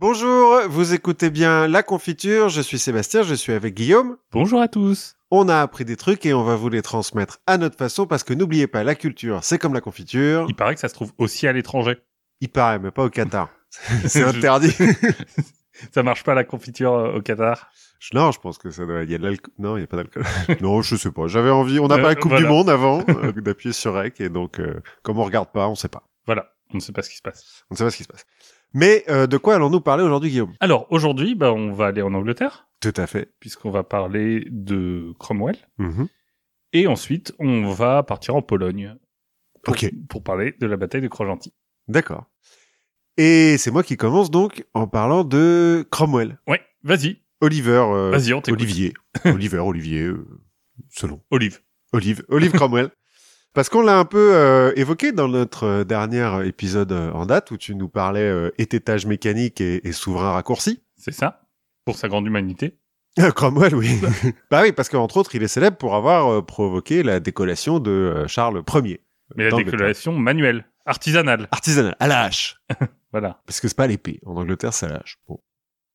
[0.00, 4.16] Bonjour, vous écoutez bien La Confiture, je suis Sébastien, je suis avec Guillaume.
[4.30, 5.16] Bonjour à tous.
[5.30, 8.22] On a appris des trucs et on va vous les transmettre à notre façon parce
[8.22, 10.46] que n'oubliez pas, la culture, c'est comme la confiture.
[10.48, 11.98] Il paraît que ça se trouve aussi à l'étranger.
[12.40, 13.48] Il paraît, mais pas au Qatar.
[14.06, 14.72] c'est interdit.
[15.92, 17.68] ça marche pas la confiture euh, au Qatar?
[17.98, 19.02] Je- Non, je pense que ça doit.
[19.02, 19.52] Il y a de l'alcool.
[19.58, 20.22] Non, il y a pas d'alcool.
[20.60, 21.26] non, je sais pas.
[21.26, 21.80] J'avais envie.
[21.80, 22.46] On n'a Euh, pas la Coupe voilà.
[22.46, 24.60] du Monde avant euh, d'appuyer sur Rec et donc
[25.02, 26.08] comme on regarde pas, on sait pas.
[26.24, 27.64] Voilà, on ne sait pas ce qui se passe.
[27.70, 28.24] On ne sait pas ce qui se passe.
[28.74, 30.54] Mais euh, de quoi allons-nous parler aujourd'hui, Guillaume?
[30.60, 33.32] Alors aujourd'hui, bah, on va aller en Angleterre, Tout à fait.
[33.40, 35.56] puisqu'on va parler de Cromwell.
[35.78, 36.08] Mhm.
[36.74, 38.94] Et ensuite, on va partir en Pologne.
[39.62, 39.90] Pour, Ok.
[40.08, 41.52] Pour parler de la bataille de Croix-Gentil.
[41.88, 42.26] D'accord.
[43.16, 46.38] Et c'est moi qui commence donc en parlant de Cromwell.
[46.46, 47.72] Ouais, vas-y, Oliver.
[47.90, 48.42] euh, vas-y, on.
[48.48, 48.92] Olivier.
[49.24, 50.26] Oliver, Olivier, euh,
[50.90, 51.20] selon.
[51.30, 51.58] Olive.
[51.92, 52.22] Olive.
[52.28, 52.90] Olive Cromwell.
[53.54, 57.50] Parce qu'on l'a un peu euh, évoqué dans notre euh, dernier épisode euh, en date
[57.50, 60.82] où tu nous parlais euh, ététage mécanique et, et souverain raccourci.
[60.96, 61.42] C'est ça
[61.84, 62.78] Pour sa grande humanité.
[63.34, 64.00] Cromwell, oui.
[64.50, 68.26] bah oui, parce qu'entre autres, il est célèbre pour avoir euh, provoqué la décollation de
[68.28, 69.00] Charles Ier.
[69.34, 71.48] Mais la décollation manuelle, artisanale.
[71.50, 72.56] Artisanal, à la hache.
[73.10, 73.40] Voilà.
[73.46, 74.20] Parce que c'est pas l'épée.
[74.26, 75.16] En Angleterre, c'est à la hache.
[75.26, 75.40] Bon.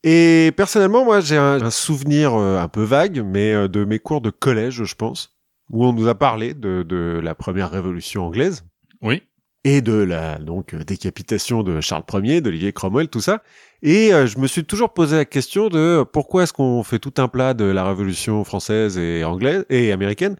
[0.02, 4.31] Et personnellement, moi, j'ai un, un souvenir un peu vague, mais de mes cours de
[4.31, 5.33] collège, je pense,
[5.73, 8.63] où on nous a parlé de, de la première révolution anglaise.
[9.02, 9.21] Oui.
[9.66, 13.41] et de la donc décapitation de Charles Ier, d'Olivier Cromwell, tout ça.
[13.81, 17.13] Et euh, je me suis toujours posé la question de pourquoi est-ce qu'on fait tout
[17.17, 20.35] un plat de la Révolution française et anglaise et américaine,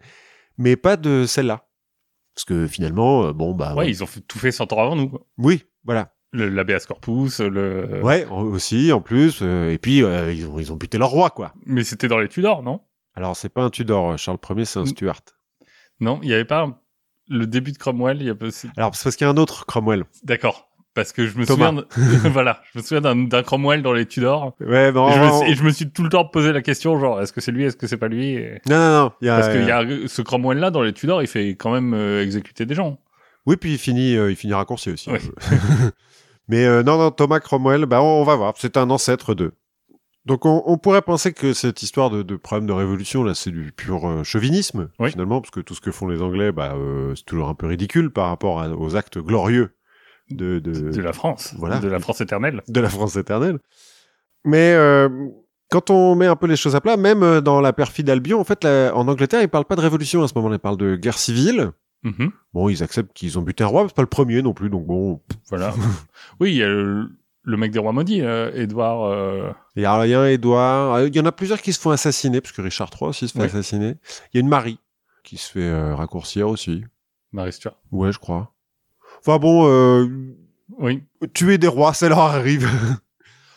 [0.58, 1.66] mais pas de celle-là.
[2.34, 3.90] Parce que finalement, euh, bon bah Ouais, ouais.
[3.90, 5.08] ils ont fait- tout fait 100 ans avant nous.
[5.08, 5.20] quoi.
[5.38, 6.12] oui, voilà.
[6.32, 8.00] Le- L'habeas corpus, le...
[8.02, 9.38] Ouais, aussi en plus.
[9.42, 11.52] euh, et puis ils ont ils ont buté leur roi quoi.
[11.66, 12.80] Mais c'était dans les Tudors, non?
[13.14, 14.86] Alors c'est pas un Tudor, euh, Charles Ier, c'est un.
[14.86, 15.20] Stuart.
[16.00, 16.68] Non, il n'y avait pas
[17.28, 18.18] le début de Cromwell.
[18.20, 18.46] Il y a pas...
[18.76, 20.04] Alors c'est parce qu'il y a un autre Cromwell.
[20.24, 20.68] D'accord.
[20.94, 21.70] Parce que je me Thomas.
[21.70, 21.82] souviens,
[22.22, 24.54] de- voilà, je me souviens d'un Cromwell dans les Tudors.
[24.60, 25.08] Ouais, bon.
[25.10, 27.00] Et je, me, on- suis- et je me suis tout le temps posé la question,
[27.00, 29.12] genre, est-ce que c'est lui, est-ce que c'est pas lui Et- Non, non, non.
[29.20, 31.72] Il y a, Parce qu'il y a ce Cromwell-là dans les Tudors, il fait quand
[31.72, 33.00] même euh, exécuter des gens.
[33.46, 35.10] Oui, puis il finit, euh, il finit raccourci aussi.
[35.10, 35.18] Ouais.
[36.48, 38.54] Mais euh, non, non, Thomas Cromwell, bah on, on va voir.
[38.56, 39.52] C'est un ancêtre d'eux.
[40.26, 43.50] Donc on, on pourrait penser que cette histoire de, de problème de révolution là, c'est
[43.50, 45.10] du pur euh, chauvinisme Oui.
[45.10, 47.66] finalement, parce que tout ce que font les Anglais, bah euh, c'est toujours un peu
[47.66, 49.74] ridicule par rapport à- aux actes glorieux
[50.30, 51.54] de de, De la France.
[51.58, 51.78] voilà.
[51.80, 52.62] De la France éternelle.
[52.66, 53.58] de la France éternelle.
[54.46, 55.08] Mais euh,
[55.70, 58.40] quand on met un peu les choses à plat, même euh, dans la perfide Albion,
[58.40, 60.76] en fait, la- en Angleterre, ils parlent pas de révolution à ce moment-là, ils parlent
[60.78, 61.72] de guerre civile.
[62.02, 62.30] Mhm.
[62.52, 64.68] Bon, ils acceptent qu'ils ont buté un roi, mais c'est pas le premier non plus,
[64.70, 65.20] donc bon,
[65.50, 65.74] Voilà.
[66.40, 67.08] oui, il y a le,
[67.44, 69.04] le mec des rois maudits, euh, Édouard.
[69.04, 70.94] euh, Il y a rien, Édouard.
[70.94, 73.28] Euh, Il y en a plusieurs qui se font assassiner, parce que Richard III aussi
[73.28, 73.44] se fait Oui.
[73.46, 73.96] assassiner.
[74.32, 74.78] Il y a une Marie
[75.22, 76.84] qui se fait euh, raccourcir aussi.
[77.32, 77.76] Marie Stuart.
[77.92, 78.52] Ouais, je crois.
[79.20, 80.06] Enfin bon, euh,
[80.78, 81.02] Oui.
[81.34, 82.68] tuer des rois, ça leur arrive.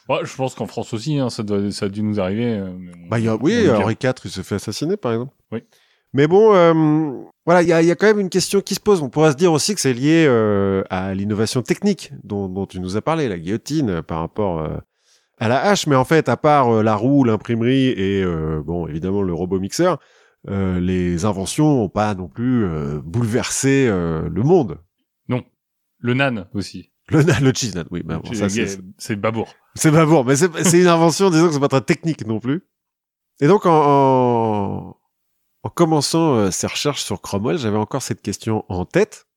[0.09, 2.45] Ouais, je pense qu'en France aussi, hein, ça, doit, ça a dû nous arriver.
[2.57, 3.69] euh, mais on- bah, y a, oui.
[3.69, 5.33] Henri IV, il se fait assassiner, par exemple.
[5.51, 5.63] Oui.
[6.13, 6.73] Mais bon, euh,
[7.45, 9.01] voilà, il y y a quand même une question qui se pose.
[9.01, 12.79] On pourrait se dire aussi que c'est lié euh, à l'innovation technique dont, dont tu
[12.79, 14.77] nous as parlé, la guillotine, euh, par rapport euh,
[15.37, 15.85] à la hache.
[15.87, 19.59] Mais en fait, à part euh, la roue, l'imprimerie et, euh, bon, évidemment, le robot
[19.59, 19.99] mixeur,
[20.49, 24.79] euh, les inventions n'ont pas non plus euh, bouleversé euh, le monde.
[25.99, 26.91] Le nan aussi.
[27.09, 29.47] Le, le cheese nut, oui, bah, bon, ça, c'est- Babour.
[29.73, 32.67] c'est bon, mais c'est c'est une invention, disons que c'est pas très technique non plus.
[33.39, 34.96] Et donc, en, en,
[35.67, 39.27] en commençant euh, ces recherches sur Cromwell, j'avais encore cette question en tête.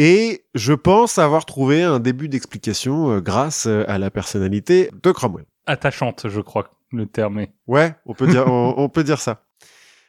[0.00, 5.10] Et je pense avoir trouvé un début d'explication euh, grâce euh, à la personnalité de
[5.10, 5.46] Cromwell.
[5.66, 7.52] Attachante, je crois, le terme est.
[7.66, 9.42] Ouais, on peut dire, on, on peut dire ça.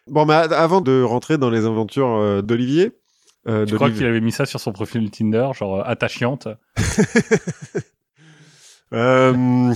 [0.05, 2.91] Bon, mais avant de rentrer dans les aventures d'Olivier,
[3.47, 6.47] euh, Tu crois qu'il avait mis ça sur son profil Tinder, genre attachante
[8.91, 9.71] Euh,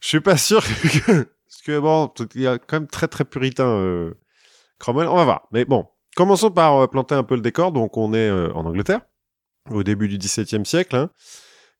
[0.00, 1.22] je suis pas sûr que...
[1.46, 4.14] Parce que bon, il y a quand même très très puritain euh,
[4.78, 5.08] Cromwell.
[5.08, 5.48] On va voir.
[5.52, 7.72] Mais bon, commençons par euh, planter un peu le décor.
[7.72, 9.00] Donc on est euh, en Angleterre,
[9.70, 11.10] au début du XVIIe siècle, hein,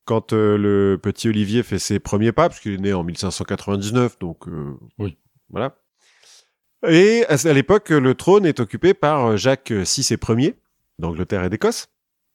[0.04, 4.18] quand euh, le petit Olivier fait ses premiers pas, parce qu'il est né en 1599,
[4.18, 5.18] donc euh, Oui.
[5.50, 5.76] voilà.
[6.86, 10.54] Et à l'époque, le trône est occupé par Jacques VI et Ier
[10.98, 11.88] d'Angleterre et d'Écosse,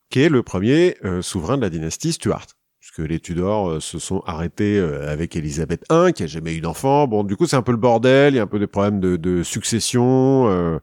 [0.09, 2.47] qui est le premier souverain de la dynastie Stuart
[2.81, 6.59] puisque les Tudors euh, se sont arrêtés euh, avec Élisabeth I, qui a jamais eu
[6.61, 7.07] d'enfant.
[7.07, 8.99] Bon, du coup, c'est un peu le bordel, il y a un peu des problèmes
[8.99, 10.47] de, de succession.
[10.49, 10.79] euh.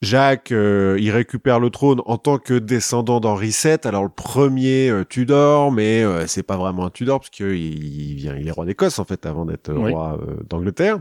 [0.00, 4.88] Jacques, euh, il récupère le trône en tant que descendant d'Henri VII, alors le premier
[4.90, 8.50] euh, Tudor, mais euh, c'est pas vraiment un Tudor, parce qu'il il vient, il est
[8.50, 9.92] roi d'Écosse, en fait, avant d'être Oui.
[9.92, 10.98] roi d'Angleterre.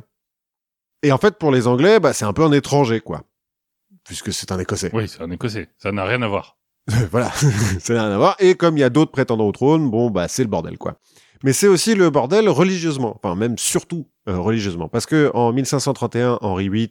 [1.01, 3.23] Et en fait, pour les Anglais, bah, c'est un peu un étranger, quoi.
[4.03, 4.91] Puisque c'est un Écossais.
[4.93, 5.69] Oui, c'est un Écossais.
[5.79, 6.57] Ça n'a rien à voir.
[7.11, 7.31] voilà,
[7.79, 8.35] ça n'a rien à voir.
[8.39, 10.95] Et comme il y a d'autres prétendants au trône, bon, bah, c'est le bordel, quoi.
[11.43, 16.37] Mais c'est aussi le bordel religieusement, enfin même surtout euh, religieusement, parce que en 1531,
[16.41, 16.89] Henri VIII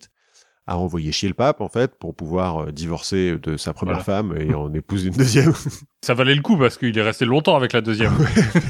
[0.67, 4.23] a envoyé chier le pape en fait pour pouvoir euh, divorcer de sa première Voilà.
[4.23, 5.53] femme et en épouse une deuxième.
[6.05, 8.13] Ça valait le coup parce qu'il est resté longtemps avec la deuxième.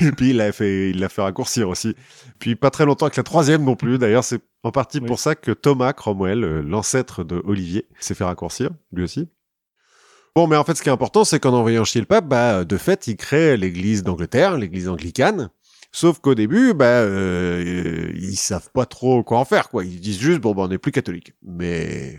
[0.02, 1.94] et puis il l'a fait, il l'a fait raccourcir aussi.
[2.38, 3.96] Puis pas très longtemps avec la troisième non plus.
[3.99, 5.06] D'ailleurs, c'est en partie Oui.
[5.06, 9.28] pour ça que Thomas Cromwell, euh, l'ancêtre de Olivier, s'est fait raccourcir lui aussi.
[10.37, 12.65] Bon, mais en fait, ce qui est important, c'est qu'en envoyant chier le pape, bah,
[12.65, 15.50] de fait, il crée l'Église d'Angleterre, l'Église anglicane.
[15.93, 19.85] Sauf qu'au début, bah, euh, euh, ils savent pas trop quoi en faire, quoi.
[19.85, 21.35] Ils disent juste, bon, bah, on n'est plus catholique.
[21.43, 22.17] Mais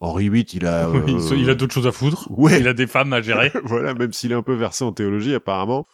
[0.00, 2.26] Henri VIII, il a, euh, il a d'autres choses à foutre.
[2.30, 2.58] Ouais.
[2.58, 3.52] Il a des femmes à gérer.
[3.64, 5.86] voilà, même s'il est un peu versé en théologie, apparemment,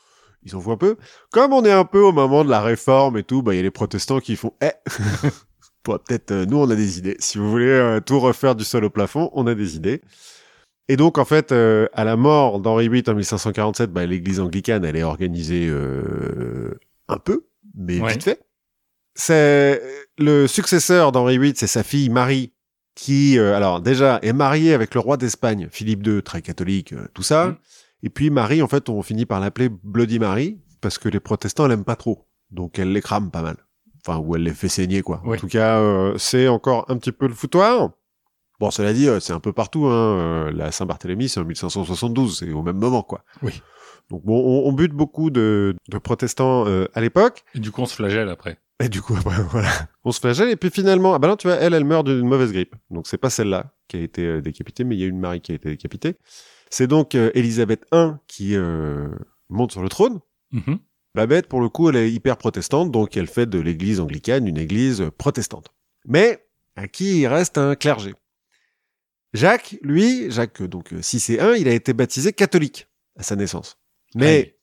[0.44, 0.96] ils en voient peu.
[1.32, 3.60] Comme on est un peu au moment de la réforme et tout, bah, il y
[3.60, 4.70] a les protestants qui font, eh,
[5.84, 7.16] bon, peut-être, euh, nous, on a des idées.
[7.18, 10.02] Si vous voulez euh, tout refaire du sol au plafond, on a des idées.
[10.88, 14.84] Et donc, en fait, euh, à la mort d'Henri VIII en 1547, bah, l'église anglicane,
[14.84, 16.78] elle est organisée euh,
[17.08, 17.46] un peu,
[17.76, 18.12] mais Ouais.
[18.12, 18.40] vite fait.
[19.14, 19.82] C'est
[20.18, 22.52] le successeur d'Henri VIII, c'est sa fille Marie,
[22.94, 27.06] qui, euh, alors déjà, est mariée avec le roi d'Espagne, Philippe II, très catholique, euh,
[27.14, 27.46] tout ça.
[27.48, 27.56] Mhm.
[28.04, 31.66] Et puis Marie, en fait, on finit par l'appeler Bloody Mary, parce que les protestants
[31.66, 32.26] l'aiment pas trop.
[32.50, 33.56] Donc elle les crame pas mal.
[34.06, 35.20] Enfin, ou elle les fait saigner, quoi.
[35.26, 37.90] En tout cas, euh, c'est encore un petit peu le foutoir.
[38.60, 39.86] Bon, cela dit, euh, c'est un peu partout.
[39.86, 40.48] Hein.
[40.48, 43.24] euh, La Saint-Barthélemy, c'est en 1572, c'est au même moment, quoi.
[43.42, 43.62] Oui.
[44.10, 47.44] Donc bon, on, on bute beaucoup de, de protestants euh, à l'époque.
[47.54, 48.58] Et du coup, on se flagelle après.
[48.78, 49.70] Et du coup, après, voilà,
[50.04, 50.48] on se flagelle.
[50.50, 52.74] Et puis finalement, ah bah non, tu vois, elle, elle meurt d'une mauvaise grippe.
[52.90, 55.40] Donc c'est pas celle-là qui a été euh, décapitée, mais il y a une Marie
[55.40, 56.16] qui a été décapitée.
[56.70, 59.08] C'est donc euh, Élisabeth I qui euh,
[59.48, 60.20] monte sur le trône.
[60.52, 60.78] Mhm.
[61.14, 64.58] Babette, pour le coup, elle est hyper protestante, donc elle fait de l'église anglicane une
[64.58, 65.68] église protestante.
[66.04, 68.14] Mais à qui il reste un clergé
[69.32, 72.88] Jacques, lui, Jacques euh, donc 6 et 1, il a été baptisé catholique
[73.18, 73.78] à sa naissance.
[74.14, 74.58] Mais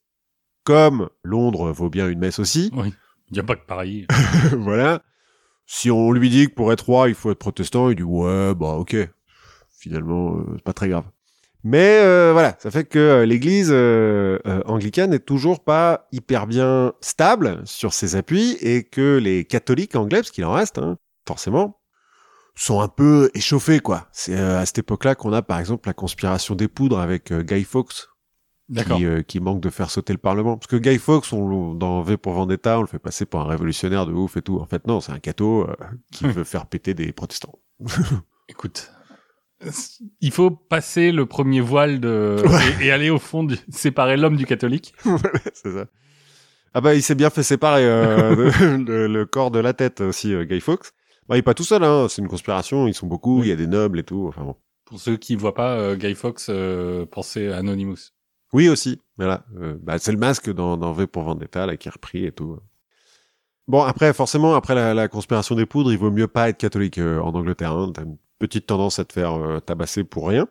[0.63, 2.93] comme Londres vaut bien une messe aussi, Oui.
[3.29, 4.05] Il n'y a pas que Paris.
[4.51, 5.01] voilà.
[5.65, 8.53] Si on lui dit que pour être roi, il faut être protestant, il dit ouais,
[8.53, 8.95] bah ok.
[9.79, 11.05] Finalement, euh, c'est pas très grave.
[11.63, 16.45] Mais euh, voilà, ça fait que euh, l'Église euh, euh, anglicane n'est toujours pas hyper
[16.45, 20.97] bien stable sur ses appuis et que les catholiques anglais, parce qu'il en reste, hein,
[21.25, 21.79] forcément,
[22.55, 24.07] sont un peu échauffés quoi.
[24.11, 27.43] C'est euh, à cette époque-là qu'on a par exemple la conspiration des poudres avec euh,
[27.43, 28.07] Guy Fawkes
[28.71, 30.57] qui, euh, qui manque de faire sauter le Parlement.
[30.57, 33.45] Parce que Guy Fawkes, on, dans V pour Vendetta, on le fait passer pour un
[33.45, 34.59] révolutionnaire de ouf et tout.
[34.59, 35.75] En fait, non, c'est un catho euh,
[36.11, 37.59] qui veut faire péter des protestants.
[38.49, 38.91] Écoute,
[40.19, 42.43] il faut passer le premier voile de
[42.81, 43.55] et, et aller au fond, du...
[43.69, 44.93] séparer l'homme du catholique.
[45.53, 45.85] c'est ça.
[46.73, 48.51] Ah bah, il s'est bien fait séparer euh,
[49.07, 50.91] le corps de la tête aussi, euh, Guy Fawkes.
[51.29, 52.07] Bah, il est pas tout seul, hein.
[52.09, 52.87] C'est une conspiration.
[52.87, 53.43] Ils sont beaucoup.
[53.43, 54.25] Il y a des nobles et tout.
[54.27, 54.55] Enfin bon.
[54.85, 58.11] Pour ceux qui voient pas, euh, Guy Fawkes euh, pensait à Anonymous.
[58.51, 59.45] Oui aussi, voilà.
[59.59, 62.31] Euh, bah, c'est le masque dans, dans V pour Vendetta là qui est repris et
[62.31, 62.59] tout.
[63.67, 66.97] Bon après forcément après la, la conspiration des poudres, il vaut mieux pas être catholique
[66.99, 67.71] euh, en Angleterre.
[67.71, 67.91] Hein.
[67.95, 70.47] T'as une petite tendance à te faire tabasser pour rien,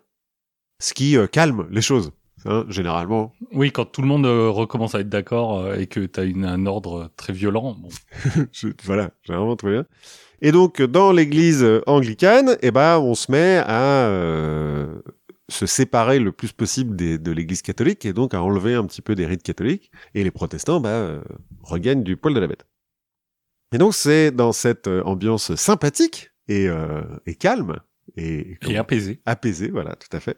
[0.81, 2.11] ce qui calme les choses.
[2.45, 6.25] Hein, généralement, Oui, quand tout le monde recommence à être d'accord et que tu as
[6.25, 7.77] une, un ordre très violent.
[7.79, 7.89] Bon.
[8.53, 9.85] Je- voilà, généralement très bien.
[10.43, 15.01] Et donc dans l'Église anglicane, eh ben on se met à euh,
[15.49, 19.03] se séparer le plus possible des- de l'Église catholique et donc à enlever un petit
[19.03, 19.91] peu des rites catholiques.
[20.15, 21.21] Et les protestants, bah, euh,
[21.63, 22.67] regagnent du poil de la bête.
[23.73, 27.77] Et donc c'est dans cette euh, ambiance sympathique et, euh, et calme
[28.17, 30.37] et, Et apaisé, apaisée, voilà, tout à fait,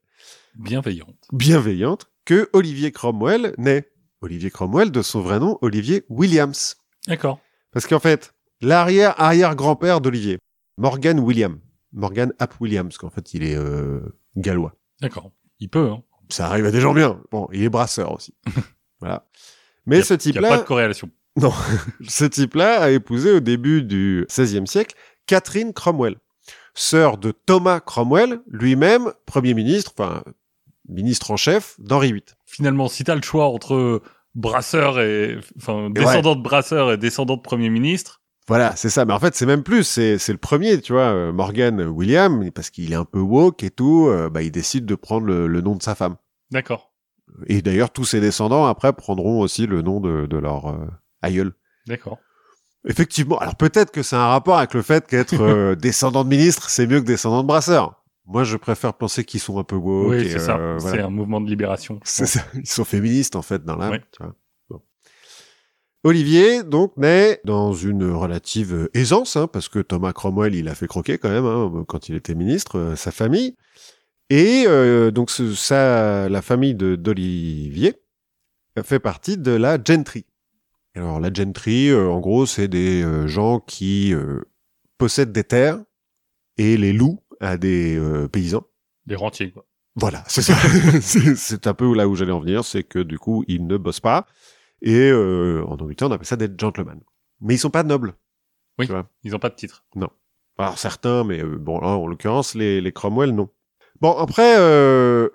[0.55, 1.17] bienveillante.
[1.33, 3.91] bienveillante, que Olivier Cromwell naît.
[4.21, 6.77] Olivier Cromwell de son vrai nom, Olivier Williams.
[7.09, 7.41] D'accord.
[7.73, 8.34] Parce qu'en fait,
[8.65, 10.39] l'arrière-arrière-grand-père d'Olivier,
[10.79, 11.59] Morgan William,
[11.93, 14.01] Morgan Ap Williams, parce qu'en fait, il est euh,
[14.37, 14.75] gallois.
[15.01, 15.31] D'accord.
[15.61, 16.03] Il peut, hein.
[16.31, 17.21] Ça arrive à des gens bien.
[17.31, 18.35] Bon, il est brasseur aussi.
[19.01, 19.27] voilà.
[19.87, 21.11] Mais a- ce Il n'y a pas type-là, de corrélation.
[22.09, 24.95] ce type-là a épousé au début du XVIe siècle
[25.27, 26.17] Catherine Cromwell,
[26.75, 30.23] sœur de Thomas Cromwell, lui-même premier ministre, enfin
[30.89, 32.23] ministre en chef d'Henri VIII.
[32.47, 34.03] Finalement, si tu as le choix entre
[34.35, 39.05] brasseur et enfin descendant de brasseur et descendant de premier ministre, Voilà, c'est ça.
[39.05, 39.85] Mais en fait, c'est même plus.
[39.85, 43.63] C'est c'est le premier, tu vois, euh, Morgan William, parce qu'il est un peu woke
[43.65, 44.07] et tout.
[44.09, 46.17] euh, bah, il décide de prendre le, le nom de sa femme.
[46.51, 46.91] d'accord.
[47.47, 50.87] Et d'ailleurs, tous ses descendants après prendront aussi le nom de, de leur euh,
[51.23, 51.53] aïeul.
[51.87, 52.19] D'accord.
[52.87, 53.39] Effectivement.
[53.39, 56.87] Alors peut-être que c'est un rapport avec le fait qu'être euh, descendant de ministre, c'est
[56.87, 58.05] mieux que descendant de brasseur.
[58.27, 60.11] Moi, je préfère penser qu'ils sont un peu woke.
[60.11, 60.57] oui, c'est ça.
[60.57, 60.97] euh, voilà.
[60.99, 61.99] C'est un mouvement de libération.
[62.05, 62.41] C'est ça.
[62.55, 63.93] Ils sont féministes en fait dans l'âme.
[63.93, 64.03] Ouais.
[64.13, 64.35] tu vois.
[66.05, 70.87] Olivier donc naît dans une relative aisance, hein, parce que Thomas Cromwell il a fait
[70.87, 73.57] croquer quand même hein, quand il était ministre, euh, sa famille.
[74.31, 77.95] Et euh, donc ce- ça, la famille de d'Olivier
[78.83, 80.27] fait partie de la gentry.
[80.95, 84.43] Alors la gentry, euh, en gros, c'est des euh, gens qui euh,
[84.99, 85.79] possèdent des terres
[86.59, 88.65] et les louent à des euh, paysans.
[89.07, 89.67] Des rentiers, quoi.
[89.97, 90.55] Voilà, c'est ça.
[91.37, 94.01] c'est un peu là où j'allais en venir, c'est que du coup, ils ne bossent
[94.01, 94.27] pas.
[94.85, 97.01] Et euh, en Angleterre, on appelle ça des gentlemen.
[97.41, 98.15] Mais ils sont pas nobles.
[98.79, 98.87] Oui.
[98.87, 99.09] Tu vois.
[99.25, 99.85] Ils ont pas de titre.
[100.59, 103.49] Alors certains, mais euh, bon, là, en l'occurrence, les, les Cromwell, non.
[104.01, 105.29] Bon, après, euh,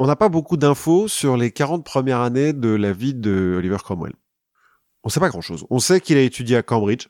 [0.00, 3.76] on n'a pas beaucoup d'infos sur les 40 premières années de la vie de Oliver
[3.78, 4.12] Cromwell.
[5.04, 5.66] On sait pas grand-chose.
[5.70, 7.08] On sait qu'il a étudié à Cambridge,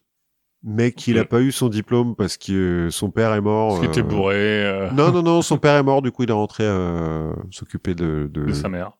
[0.62, 1.28] mais qu'il a Ok.
[1.28, 3.68] pas eu son diplôme parce que son père est mort.
[3.68, 6.24] Parce qu'il était euh, bourré euh, Non, non, non, son père est mort, du coup
[6.24, 8.28] il est rentré euh, s'occuper de...
[8.32, 8.44] de...
[8.46, 8.92] de sa mère.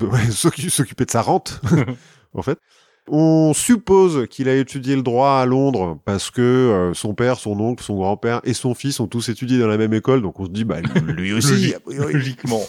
[0.00, 1.60] Ouais, s'occu- s'occuper de sa rente,
[2.34, 2.58] en fait.
[3.06, 7.60] On suppose qu'il a étudié le droit à Londres parce que euh, son père, son
[7.60, 10.46] oncle, son grand-père et son fils ont tous étudié dans la même école, donc on
[10.46, 11.74] se dit, bah lui aussi.
[11.86, 12.62] Logiquement.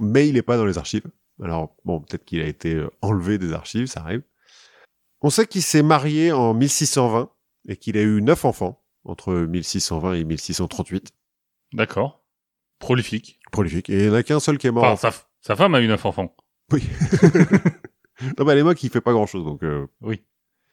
[0.00, 1.04] mais il est pas dans les archives.
[1.40, 4.22] Alors bon, peut-être qu'il a été euh, enlevé des archives, ça arrive.
[5.20, 7.30] On sait qu'il s'est marié en 1620
[7.68, 11.12] et qu'il a eu neuf enfants entre 1620 et 1638.
[11.74, 12.24] D'accord.
[12.80, 13.38] Prolifique.
[13.52, 13.88] Prolifique.
[13.88, 14.84] Et il n'y en a qu'un seul qui est mort.
[14.84, 16.34] Enfin, sa, sa femme a eu neuf enfants.
[16.72, 16.82] Oui.
[18.38, 19.86] non, bah, les mots qui fait pas grand chose, donc, euh,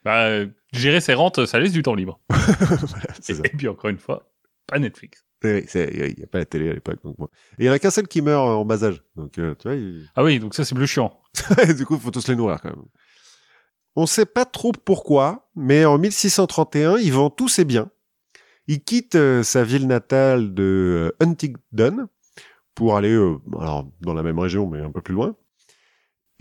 [0.03, 2.19] Bah, euh, gérer ses rentes, ça laisse du temps libre.
[2.29, 3.41] voilà, Et, ça.
[3.43, 4.31] et puis encore une fois,
[4.67, 5.25] pas Netflix.
[5.43, 7.25] Oui, c'est- Il n'y a pas la télé à l'époque, donc bon.
[7.59, 9.03] Et il y en a qu'un seul qui meurt en bas âge.
[9.15, 11.19] Donc, euh, tu vois, il- Ah oui, donc ça c'est plus chiant.
[11.77, 12.85] du coup, il faut tous les nourrir, quand même.
[13.95, 17.91] On sait pas trop pourquoi, mais en 1631, il vend tous ses biens.
[18.67, 22.07] Il quitte euh, sa ville natale de euh, Huntingdon
[22.73, 25.35] pour aller euh, alors, dans la même région, mais un peu plus loin.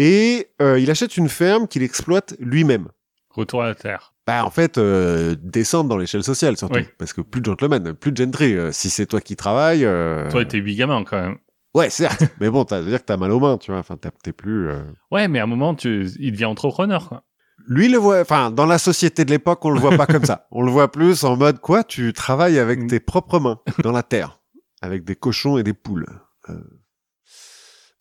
[0.04, 2.88] Et euh, il achète une ferme qu'il exploite lui-même.
[3.30, 4.14] Retour à la Terre.
[4.26, 6.86] Bah en fait, euh, descendre dans l'échelle sociale surtout, Oui.
[6.98, 8.54] parce que plus de gentlemen, plus de gentry.
[8.54, 9.82] euh, si c'est toi qui travailles,
[10.30, 11.36] Toi, t'es huit gamins quand même.
[11.74, 13.80] ouais certes, mais bon, t'as dire que t'as mal aux mains, tu vois.
[13.80, 14.68] Enfin, t'es plus.
[15.10, 17.24] Ouais, mais à un moment, tu, il devient entrepreneur, quoi.
[17.68, 20.48] Lui le voit, enfin dans la société de l'époque, on le voit pas comme ça.
[20.50, 22.86] On le voit plus en mode quoi, tu travailles avec Mm.
[22.88, 24.40] tes propres mains dans la terre,
[24.80, 26.06] avec des cochons et des poules.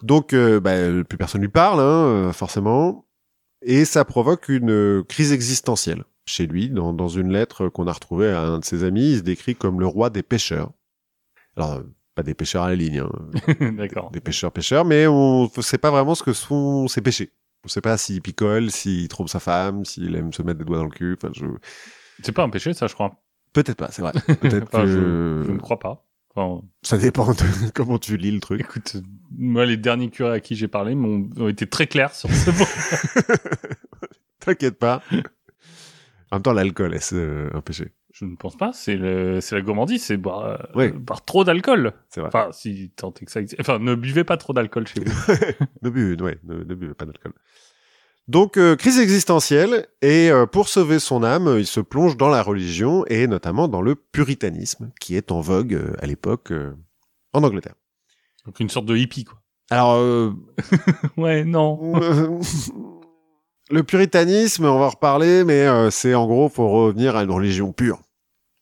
[0.03, 0.73] Donc, euh, bah,
[1.07, 1.83] plus personne lui parle, hein,
[2.29, 3.05] euh, forcément,
[3.61, 6.69] et ça provoque une euh, crise existentielle chez lui.
[6.69, 9.55] Dans, dans une lettre qu'on a retrouvée à un de ses amis, il se décrit
[9.55, 10.71] comme le roi des pêcheurs.
[11.57, 11.81] Alors,
[12.15, 14.11] pas des pêcheurs à la ligne, hein, D'accord.
[14.11, 17.31] des pêcheurs pêcheurs, mais on ne sait pas vraiment ce que sont ces péchés.
[17.63, 20.77] On sait pas s'il picole, s'il trompe sa femme, s'il aime se mettre des doigts
[20.77, 21.15] dans le cul.
[21.21, 21.45] Enfin, je...
[22.23, 23.11] C'est pas un péché, ça, je crois.
[23.53, 24.13] peut-être pas, c'est vrai.
[24.41, 26.05] Peut-être Enfin, que je, je ne crois pas.
[26.35, 27.37] Enfin, ça dépend de
[27.75, 28.61] comment tu lis le truc.
[28.61, 28.97] écoute,
[29.37, 32.51] moi, les derniers curés à qui j'ai parlé m'ont ont été très clairs sur ce
[32.51, 33.35] point.
[34.39, 35.01] T'inquiète pas.
[36.31, 38.71] En même temps, l'alcool, est-ce euh, un péché Je ne pense pas.
[38.73, 40.91] C'est le, c'est la gourmandise, c'est boire, euh, Oui.
[40.91, 41.93] boire trop d'alcool.
[42.09, 42.29] C'est vrai.
[42.29, 43.59] Enfin, si tant que ça existe.
[43.59, 45.11] Enfin, ne buvez pas trop d'alcool chez vous.
[45.81, 47.33] Ne buvez, ouais, ne, ne buvez pas d'alcool.
[48.27, 52.41] Donc, euh, crise existentielle, et euh, pour sauver son âme, il se plonge dans la
[52.43, 56.73] religion, et notamment dans le puritanisme, qui est en vogue euh, à l'époque euh,
[57.33, 57.75] en Angleterre.
[58.45, 59.39] Donc une sorte de hippie, quoi.
[59.69, 60.33] Alors, euh,
[61.17, 61.93] Ouais, non.
[63.69, 67.31] Le puritanisme, on va en reparler, mais euh, c'est en gros pour revenir à une
[67.31, 68.01] religion pure.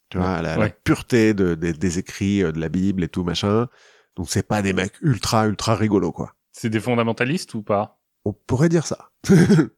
[0.09, 0.75] Tu vois, à la, la Ouais.
[0.83, 3.67] pureté de, des- des écrits de la Bible et tout machin.
[4.15, 6.33] Donc c'est pas des mecs ultra ultra rigolos quoi.
[6.51, 7.98] C'est des fondamentalistes ou pas?
[8.25, 9.09] On pourrait dire ça.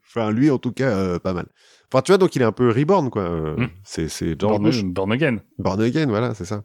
[0.08, 1.48] enfin lui en tout cas euh, pas mal.
[1.92, 3.24] Enfin tu vois donc il est un peu reborn quoi.
[3.24, 3.68] Euh, Hmm.
[3.84, 5.38] C'est c'est George born, again.
[5.58, 6.64] Born again, voilà, c'est ça.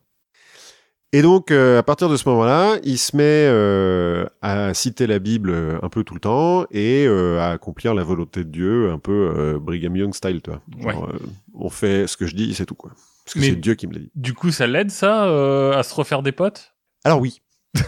[1.13, 5.19] Et donc, euh, à partir de ce moment-là, il se met euh, à citer la
[5.21, 8.99] Bible un peu tout le temps et euh, à accomplir la volonté de Dieu, un
[8.99, 10.61] peu euh, Brigham Young style, tu vois.
[10.93, 11.19] Genre, euh,
[11.55, 12.91] on fait ce que je dis, c'est tout, quoi.
[13.25, 14.11] Parce que c'est Dieu qui me l'a dit.
[14.15, 16.75] Du coup, ça l'aide, ça, euh, à se refaire des potes?
[17.05, 17.41] Alors oui,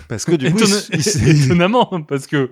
[0.09, 0.61] parce que du coup,
[0.93, 2.51] il, il Étonnamment, parce que...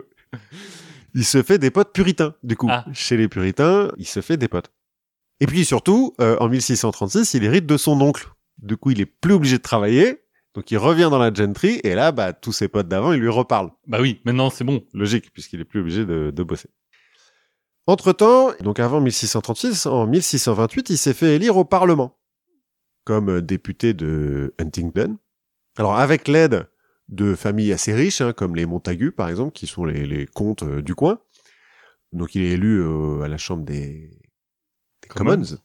[1.16, 2.68] il se fait des potes puritains, du coup.
[2.70, 2.84] Ah.
[2.92, 4.70] Chez les puritains, il se fait des potes.
[5.40, 8.28] Et puis surtout, euh, en 1636, il hérite de son oncle.
[8.58, 10.22] Du coup, il est plus obligé de travailler.
[10.54, 13.28] Donc il revient dans la gentry et là, bah, tous ses potes d'avant, ils lui
[13.28, 13.72] reparlent.
[13.86, 14.84] Bah oui, maintenant c'est bon.
[14.94, 16.70] Logique, puisqu'il est plus obligé de, de bosser.
[17.86, 22.18] Entre-temps, donc avant 1636, en 1628, il s'est fait élire au Parlement
[23.04, 25.16] comme euh, député de Huntingdon.
[25.78, 26.68] Alors avec l'aide
[27.08, 30.62] de familles assez riches, hein, comme les Montagu par exemple, qui sont les, les comtes
[30.64, 31.20] euh, du coin.
[32.12, 34.10] Donc il est élu euh, à la Chambre des,
[35.02, 35.30] des Commons.
[35.36, 35.58] Commons.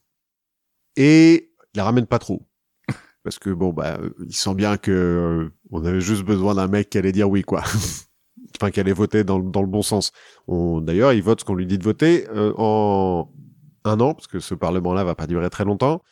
[0.98, 2.48] Et il la ramène pas trop.
[3.24, 6.90] Parce que bon, bah, il sent bien que euh, on avait juste besoin d'un mec
[6.90, 7.64] qui allait dire oui, quoi.
[8.60, 10.12] enfin, qui allait voter dans, le- dans le bon sens.
[10.48, 13.32] D'ailleurs, il vote ce qu'on lui dit de voter euh, en
[13.84, 16.04] un an, parce que ce parlement-là va pas durer très longtemps.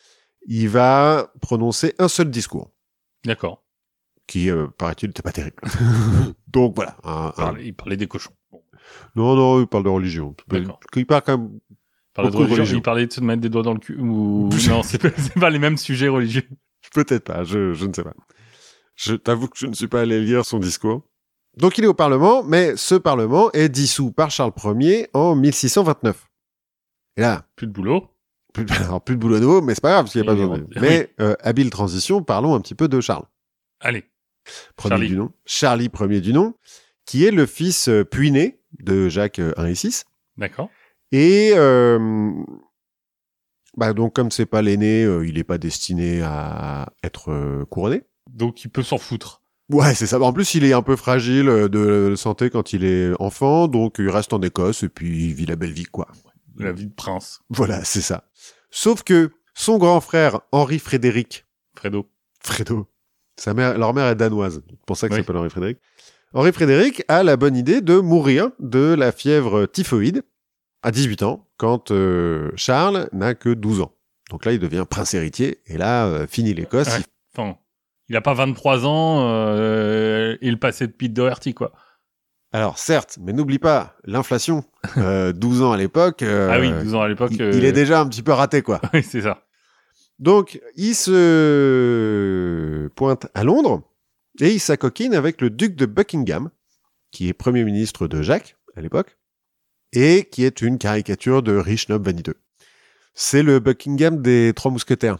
[0.47, 2.71] Il va prononcer un seul discours,
[3.25, 3.63] D'accord.
[4.29, 5.57] Qui, euh, paraît-il, n'était pas terrible.
[6.47, 6.95] Donc voilà.
[7.03, 8.31] un- Il un- parlait, il parlait des cochons.
[8.51, 8.61] Bon.
[9.15, 10.35] Non, non, il parle de religion.
[10.95, 11.59] Il parle quand même
[12.13, 12.77] Parlait de religion.
[12.77, 15.09] Il parlait de se mettre des doigts dans le cul ou non, c'est pas,
[15.39, 16.47] pas les mêmes sujets religieux.
[16.93, 18.13] Peut-être pas, je, je ne sais pas.
[18.95, 21.03] Je t'avoue que je ne suis pas allé lire son discours.
[21.57, 26.27] Donc il est au Parlement, mais ce Parlement est dissous par Charles Ier en 1629.
[27.17, 28.07] Et là, Plus de boulot.
[28.53, 30.31] plus, de- alors, plus de boulot nouveau, mais c'est pas grave, parce qu'il n'y a
[30.31, 30.63] pas besoin de...
[30.63, 30.77] oui.
[30.81, 33.25] Mais, euh, habile transition, parlons un petit peu de Charles.
[33.81, 34.03] Allez.
[34.75, 35.07] Premier Charlie.
[35.09, 35.31] du nom.
[35.45, 36.53] Charlie Ier du nom,
[37.05, 40.03] qui est le fils euh, puis né de Jacques I et VI.
[40.37, 40.69] D'accord.
[41.11, 42.33] Et euh,
[43.75, 48.03] bah donc comme c'est pas l'aîné, euh, il est pas destiné à être euh, couronné.
[48.29, 49.41] Donc il peut s'en foutre.
[49.69, 50.19] Ouais, c'est ça.
[50.19, 54.09] En plus, il est un peu fragile de santé quand il est enfant, donc il
[54.09, 56.07] reste en Écosse et puis il vit la belle vie, quoi.
[56.57, 57.41] La vie de prince.
[57.49, 58.23] Voilà, c'est ça.
[58.71, 62.09] Sauf que son grand frère Henri Frédéric, Fredo.
[62.41, 62.87] Fredo,
[63.39, 65.21] sa mère, leur mère est danoise, c'est pour ça qu'il Oui.
[65.23, 65.77] s'appelle Henri Frédéric.
[66.33, 70.21] Henri Frédéric a la bonne idée de mourir de la fièvre typhoïde
[70.83, 73.91] à 18 ans, quand euh, Charles n'a que 12 ans.
[74.29, 76.87] Donc là, il devient prince héritier, et là, euh, fini l'Écosse.
[76.87, 77.03] Ouais.
[77.35, 77.57] Enfin,
[78.09, 81.71] il a pas 23 ans euh, et le passé de Pete Doherty, quoi.
[82.51, 84.63] Alors certes, mais n'oublie pas l'inflation.
[84.97, 86.23] Euh, 12 ans à l'époque.
[86.23, 87.31] euh, ah oui, 12 ans à l'époque.
[87.33, 88.79] il, euh, il est déjà un petit peu raté quoi.
[88.93, 89.43] Oui, c'est ça.
[90.19, 93.81] Donc il se pointe à Londres
[94.41, 96.49] et il s'acoquine avec le duc de Buckingham,
[97.11, 99.17] qui est premier ministre de Jacques à l'époque
[99.93, 102.35] et qui est une caricature de riche noble vaniteux.
[103.13, 105.17] C'est le Buckingham des trois mousquetaires.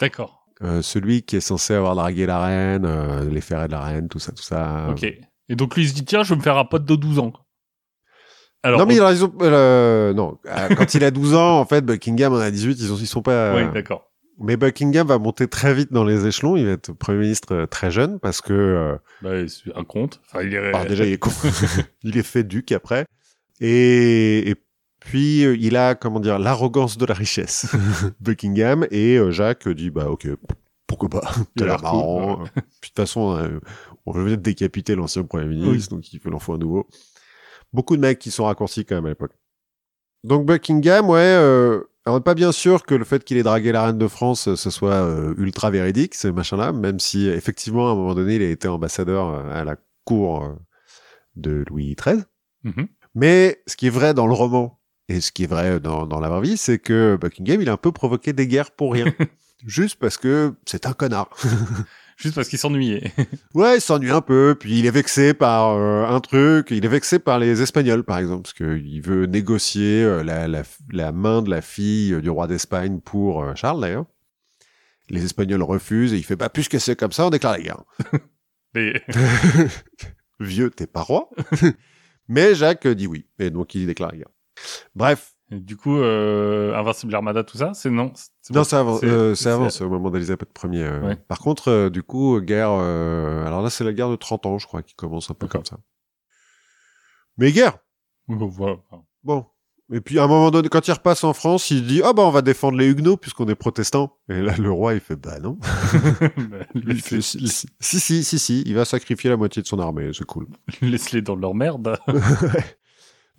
[0.00, 0.46] D'accord.
[0.62, 4.08] Euh, celui qui est censé avoir dragué la reine, euh, les ferrets de la reine,
[4.08, 4.88] tout ça, tout ça.
[4.90, 5.04] Ok.
[5.04, 7.18] Et donc lui il se dit tiens, je vais me faire un pote de 12
[7.18, 7.32] ans.
[8.62, 12.34] Alors, non, mais ont, euh, non, euh, quand il a 12 ans, en fait, Buckingham
[12.34, 13.54] en a 18, ils, ont, ils sont pas.
[13.54, 14.09] oui, d'accord.
[14.40, 16.56] Mais Buckingham va monter très vite dans les échelons.
[16.56, 20.20] Il va être premier ministre euh, très jeune parce que, euh, Bah, c'est un compte.
[20.26, 20.58] Enfin, il est.
[20.58, 21.30] alors déjà, il est con.
[22.02, 23.06] il est fait duc après.
[23.60, 24.56] Et, et
[25.00, 27.66] puis, euh, il a, comment dire, l'arrogance de la richesse,
[28.20, 28.86] Buckingham.
[28.90, 30.28] Et euh, Jacques dit, bah, ok,
[30.86, 31.32] pourquoi pas?
[31.56, 32.36] T'as l'air marrant.
[32.36, 33.60] cool, Puis, de toute façon, euh,
[34.06, 36.86] on de décapiter l'ancien premier ministre, donc il l'en faut un nouveau.
[37.72, 39.32] Beaucoup de mecs qui sont raccourcis quand même à l'époque.
[40.24, 43.84] Donc Buckingham, ouais, euh, alors, pas bien sûr que le fait qu'il ait dragué la
[43.84, 47.92] reine de France, euh, ce soit euh, ultra véridique, ce machin-là, même si effectivement, à
[47.92, 50.56] un moment donné, il a été ambassadeur euh, à la cour
[51.36, 52.24] de Louis XIII.
[52.64, 52.88] Mhm.
[53.14, 56.20] Mais ce qui est vrai dans le roman, et ce qui est vrai dans, dans
[56.20, 59.06] la vraie vie, c'est que Buckingham, il a un peu provoqué des guerres pour rien.
[59.66, 61.28] Juste parce que c'est un connard.
[62.20, 63.12] Juste parce qu'il s'ennuyait.
[63.54, 66.88] Ouais, il s'ennuie un peu, puis il est vexé par euh, un truc, il est
[66.88, 71.42] vexé par les Espagnols, par exemple, parce qu'il veut négocier euh, la, la, la main
[71.42, 74.04] de la fille euh, du roi d'Espagne pour euh, Charles, d'ailleurs.
[75.08, 77.82] Les Espagnols refusent, et il fait, bah, puisque c'est comme ça, on déclare la guerre.
[78.74, 79.02] Mais
[80.40, 81.28] Vieux, t'es pas roi.
[82.28, 84.30] Mais Jacques dit oui, et donc il déclare la guerre.
[84.94, 85.34] Bref.
[85.50, 88.12] Du coup, euh, Invincible Armada, tout ça, c'est non.
[88.50, 90.84] Non, avant, c'est- euh, c'est c'est- avant, c'est au moment d'Elisabeth Ier.
[90.84, 91.00] euh.
[91.08, 91.16] Ouais.
[91.16, 94.58] Par contre, euh, du coup, guerre, euh, alors là, c'est la guerre de 30 ans,
[94.58, 95.78] je crois, qui commence un peu comme ça.
[97.38, 97.78] Mais guerre!
[98.28, 98.76] Bon, voilà.
[99.24, 99.46] Bon.
[99.92, 102.22] Et puis à un moment donné, quand il repasse en France, il dit ah bah
[102.22, 104.16] on va défendre les Huguenots puisqu'on est protestants.
[104.28, 105.58] Et là le roi il fait bah non.
[106.48, 109.62] Bah, Il fait, Laisse-les si, si si si si si, il va sacrifier la moitié
[109.62, 110.46] de son armée, c'est cool.
[110.80, 111.98] laisse-les dans leur merde.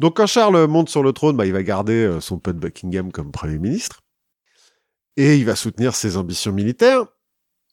[0.01, 3.11] Donc quand Charles monte sur le trône, bah il va garder euh, son pote Buckingham
[3.11, 4.01] comme premier ministre
[5.15, 7.05] et il va soutenir ses ambitions militaires.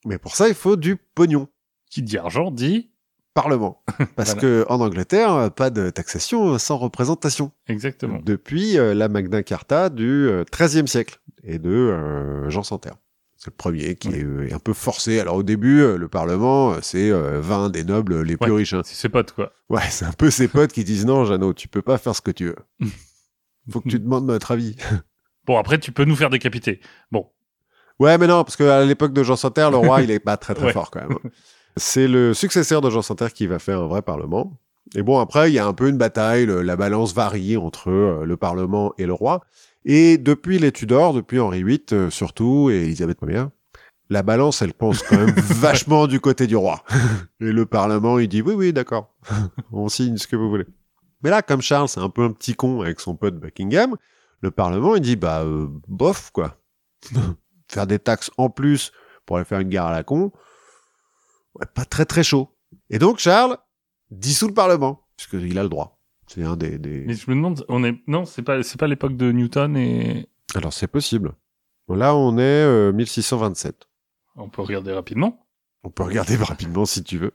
[0.04, 1.48] Mais pour ça il faut du pognon,
[1.90, 2.90] Qui dit argent dit
[3.34, 3.82] parlement,
[4.16, 4.40] parce Voilà.
[4.40, 7.50] que en Angleterre euh, pas de taxation sans représentation.
[7.68, 8.18] exactement.
[8.24, 12.96] depuis euh, la Magna Carta du euh, XIIIe siècle et de euh, Jean Santerre.
[13.40, 14.18] C'est le premier qui Ouais.
[14.18, 15.20] est euh, un peu forcé.
[15.20, 18.58] Alors au début, euh, le Parlement, euh, c'est euh, 20 des nobles les plus Ouais.
[18.58, 18.72] riches.
[18.74, 18.82] hein.
[18.84, 19.52] C'est ses potes, quoi.
[19.70, 22.20] Ouais, c'est un peu ses potes qui disent non, Jeannot, tu peux pas faire ce
[22.20, 22.56] que tu veux.
[23.70, 24.76] Faut que tu demandes notre avis.
[25.46, 26.78] Bon, après, tu peux nous faire décapiter.
[27.10, 27.26] Bon,
[27.98, 30.54] Ouais, mais non, parce qu'à l'époque de Jean Santerre, le roi, il est pas très
[30.54, 30.72] très Ouais.
[30.74, 31.16] fort quand même.
[31.78, 34.60] C'est le successeur de Jean Santerre qui va faire un vrai parlement.
[34.94, 37.88] Et bon, après, il y a un peu une bataille, le- la balance varie entre
[37.90, 39.40] euh, le parlement et le roi.
[39.88, 43.46] Et depuis les Tudors, depuis Henri VIII euh, surtout, et Elisabeth Ier,
[44.10, 46.84] la balance, elle pense quand même vachement du côté du roi.
[47.40, 49.14] Et le parlement, il dit oui, oui, d'accord,
[49.72, 50.66] on signe ce que vous voulez.
[51.22, 53.96] Mais là, comme Charles, c'est un peu un petit con avec son pote Buckingham,
[54.40, 56.58] le parlement, il dit bah, euh, bof, quoi
[57.68, 58.92] faire des taxes en plus
[59.26, 60.32] pour aller faire une guerre à la con,
[61.54, 62.56] ouais, pas très très chaud.
[62.90, 63.58] Et donc Charles
[64.10, 65.97] dissout le Parlement, puisqu'il a le droit.
[66.28, 66.78] C'est un des...
[66.78, 67.04] des...
[67.06, 70.28] mais je me demande, on est, non, c'est pas, c'est pas l'époque de Newton et
[70.54, 71.32] Alors c'est possible.
[71.88, 73.88] Là on est euh, 1627.
[74.36, 75.46] on peut regarder rapidement.
[75.84, 77.32] On peut regarder rapidement si tu veux.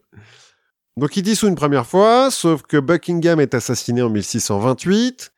[0.95, 5.31] Donc il dissout une première fois, sauf que Buckingham est assassiné en 1628.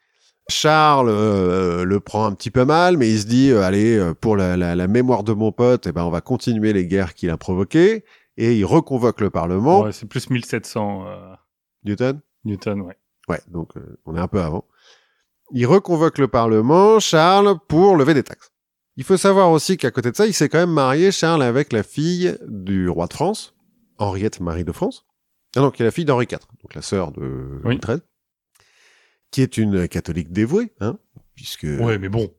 [0.50, 4.14] Charles euh, le prend un petit peu mal, mais il se dit, euh, allez, euh,
[4.14, 7.14] pour la, la- la mémoire de mon pote, eh ben, on va continuer les guerres
[7.16, 8.04] qu'il a provoquées.
[8.38, 9.82] Et il reconvoque le Parlement.
[9.84, 11.34] Ouais, c'est plus 1700 euh,
[11.86, 12.20] Newton?
[12.44, 12.98] Newton, ouais.
[13.28, 14.66] Ouais, donc euh, on est un peu avant.
[15.52, 18.52] Il reconvoque le Parlement, Charles, pour lever des taxes.
[18.98, 21.74] Il faut savoir aussi qu'à côté de ça, il s'est quand même marié, Charles, avec
[21.74, 23.54] la fille du roi de France,
[23.98, 25.06] Henriette Marie de France.
[25.56, 27.80] Ah non, qui est la fille d'Henri IV, donc la sœur de Louis Oui.
[27.80, 28.02] XIII,
[29.32, 30.98] qui est une catholique dévouée, hein,
[31.36, 31.64] puisque...
[31.64, 32.34] Ouais, mais bon.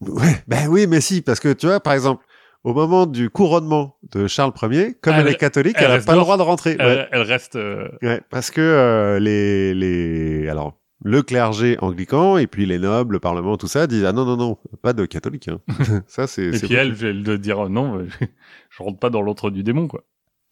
[0.00, 2.24] Ouais, ben oui, mais si, parce que tu vois, par exemple,
[2.66, 6.14] au moment du couronnement de Charles Ier, comme elle, Elle- est catholique, elle n'a pas
[6.14, 6.76] le droit de rentrer.
[6.78, 7.06] Ouais.
[7.12, 7.56] Elle, reste.
[7.56, 10.74] euh, Ouais, parce que euh, les les alors
[11.04, 14.36] le clergé anglican et puis les nobles, le parlement, tout ça disent ah non non
[14.36, 15.48] non pas de catholique.
[15.48, 15.60] Hein.
[16.08, 18.04] ça c'est Et puis elle, elle de dire euh, non,
[18.70, 20.02] je rentre pas dans l'autre du démon, quoi.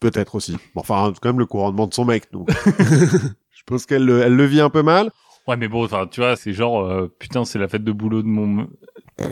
[0.00, 0.53] peut-être aussi.
[0.74, 2.48] Bon, enfin c'est quand même le couronnement de son mec donc.
[3.57, 5.11] Je pense qu'elle le, elle le vit un peu mal.
[5.48, 8.20] Ouais, mais bon, enfin, tu vois, c'est genre, euh, putain, c'est la fête de boulot
[8.22, 8.66] de mon.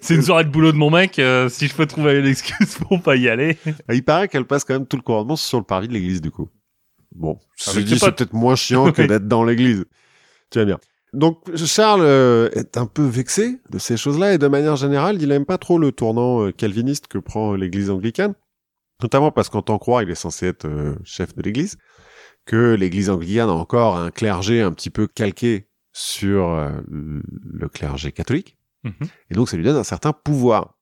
[0.00, 1.18] c'est une soirée de boulot de mon mec.
[1.18, 3.58] euh, si je peux trouver une excuse pour pas y aller.
[3.92, 6.30] Il paraît qu'elle passe quand même tout le couronnement sur le parvis de l'église du
[6.30, 6.48] coup.
[7.14, 9.84] Bon, je dis ses c'est peut-être moins chiant que d'être dans l'église.
[10.50, 10.78] Tu vas bien.
[11.12, 15.32] Donc Charles euh, est un peu vexé de ces choses-là et de manière générale, il
[15.32, 18.34] aime pas trop le tournant euh, calviniste que prend l'église anglicane,
[19.02, 21.78] notamment parce qu'en tant que roi, il est censé être euh, chef de l'église,
[22.44, 25.67] que l'église anglicane a encore un clergé un petit peu calqué
[25.98, 28.56] sur euh, le clergé catholique.
[28.84, 29.08] Mhm.
[29.30, 30.78] Et donc, ça lui donne un certain pouvoir.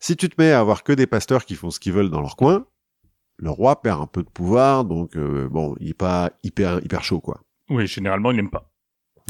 [0.00, 2.20] Si tu te mets à avoir que des pasteurs qui font ce qu'ils veulent dans
[2.20, 2.66] leur coin,
[3.36, 7.04] le roi perd un peu de pouvoir, donc euh, bon, il est pas hyper hyper
[7.04, 7.40] chaud, quoi.
[7.70, 8.72] Oui, généralement, il aime pas.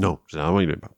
[0.01, 0.93] Non, généralement, il l'aime pas.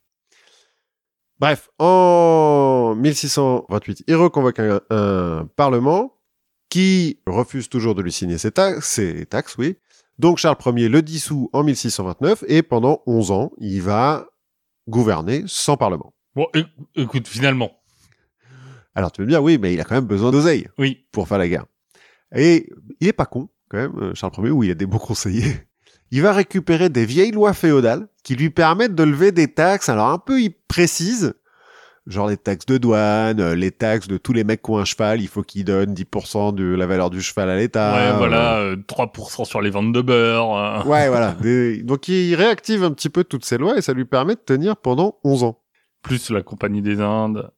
[1.40, 6.14] Bref, en 1628, il reconvoque un, un parlement
[6.68, 9.76] qui refuse toujours de lui signer ses, taxes, ses taxes, oui.
[10.20, 14.26] Donc Charles Ier le dissout en 1629 et pendant 11 ans, il va
[14.86, 16.12] gouverner sans parlement.
[16.34, 17.70] Bon, éc- écoute, finalement,
[18.94, 20.68] Alors tu veux me dire, oui, mais il a quand même besoin d'oseille.
[20.76, 21.06] oui.
[21.10, 21.64] pour faire la guerre.
[22.36, 22.68] Et
[23.00, 25.66] il est pas con, quand même, euh, Charles Ier, où il a des bons conseillers.
[26.12, 30.08] Il va récupérer des vieilles lois féodales qui lui permettent de lever des taxes, alors
[30.08, 31.34] un peu précises,
[32.10, 34.84] genre les taxes de douane, euh, les taxes de tous les mecs qui ont un
[34.84, 37.94] cheval, il faut qu'ils donnent 10% de la valeur du cheval à l'État.
[37.94, 40.54] ouais, euh, voilà, euh, 3% sur les ventes de beurre.
[40.56, 40.82] euh.
[40.84, 41.32] Ouais, voilà.
[41.40, 44.40] Des- Donc il réactive un petit peu toutes ces lois et ça lui permet de
[44.40, 45.62] tenir pendant 11 ans.
[46.02, 47.50] Plus la Compagnie des Indes.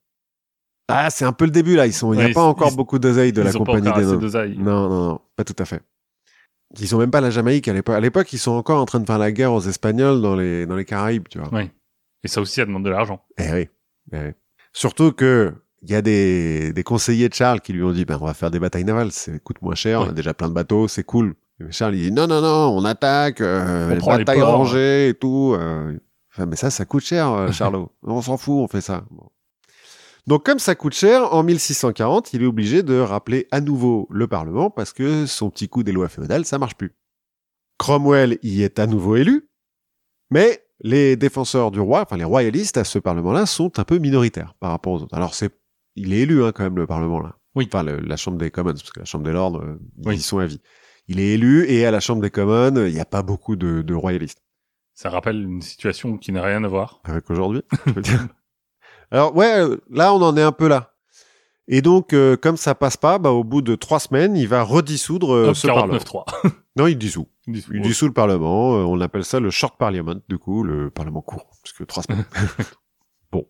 [0.88, 2.70] Ah, c'est un peu le début là, ils sont, il n'y a Ouais, pas encore
[2.72, 4.56] ils- beaucoup d'oseille de Ils la pas compagnie des Indes.
[4.58, 5.80] Non, non, non, pas tout à fait.
[6.80, 7.94] Ils ont même pas la Jamaïque à l'époque.
[7.94, 10.66] À l'époque, ils sont encore en train de faire la guerre aux Espagnols dans les,
[10.66, 11.52] dans les Caraïbes, tu vois.
[11.52, 11.70] Ouais.
[12.24, 13.22] Et ça aussi, ça demande de l'argent.
[13.38, 13.68] Eh oui.
[14.12, 14.30] eh oui.
[14.72, 18.18] Surtout que, il y a des, des conseillers de Charles qui lui ont dit, ben,
[18.20, 20.54] on va faire des batailles navales, ça coûte moins cher, on a déjà plein de
[20.54, 21.34] bateaux, c'est cool.
[21.60, 24.40] Et Charles, il dit, non, non, non, on attaque, euh, On les prend les batailles
[24.40, 24.56] ports.
[24.56, 25.54] rangées et tout.
[25.58, 25.98] euh.
[26.32, 27.90] Enfin, mais ça, ça coûte cher, euh, Charlot.
[28.04, 29.04] on s'en fout, on fait ça.
[29.10, 29.28] Bon.
[30.28, 34.28] Donc, comme ça coûte cher, en 1640, il est obligé de rappeler à nouveau le
[34.28, 36.92] Parlement parce que son petit coup des lois féodales, ça marche plus.
[37.78, 39.48] Cromwell y est à nouveau élu,
[40.30, 44.54] mais les défenseurs du roi, enfin les royalistes à ce Parlement-là, sont un peu minoritaires
[44.60, 45.14] par rapport aux autres.
[45.16, 45.50] Alors c'est,
[45.96, 47.36] il est élu hein, quand même le Parlement là.
[47.54, 47.66] Oui.
[47.72, 50.18] Enfin le- la Chambre des Commons, parce que la Chambre des Lords, euh, ils Oui.
[50.20, 50.60] sont à vie.
[51.08, 53.82] Il est élu et à la Chambre des Commons, il n'y a pas beaucoup de,
[53.82, 54.42] de royalistes.
[54.94, 57.00] Ça rappelle une situation qui n'a rien à voir.
[57.04, 58.26] Avec aujourd'hui, je veux dire.
[59.10, 60.88] Alors ouais, euh, là on en est un peu là.
[61.68, 64.62] Et donc, euh, comme ça passe pas, bah, au bout de trois semaines, il va
[64.64, 65.94] redissoudre euh, ce Parlement.
[65.94, 66.24] 49-3.
[66.76, 67.28] Non, il dissout.
[67.46, 68.76] Il dissout le Parlement.
[68.76, 72.02] euh, on appelle ça le short parliament, du coup, le Parlement court, parce que trois
[72.02, 72.24] semaines.
[73.32, 73.46] bon.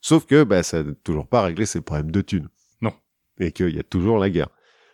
[0.00, 2.48] Sauf que bah, ça n'a toujours pas réglé ses problèmes de thunes.
[2.80, 2.92] Non.
[3.40, 4.48] Et qu'il y a toujours la guerre.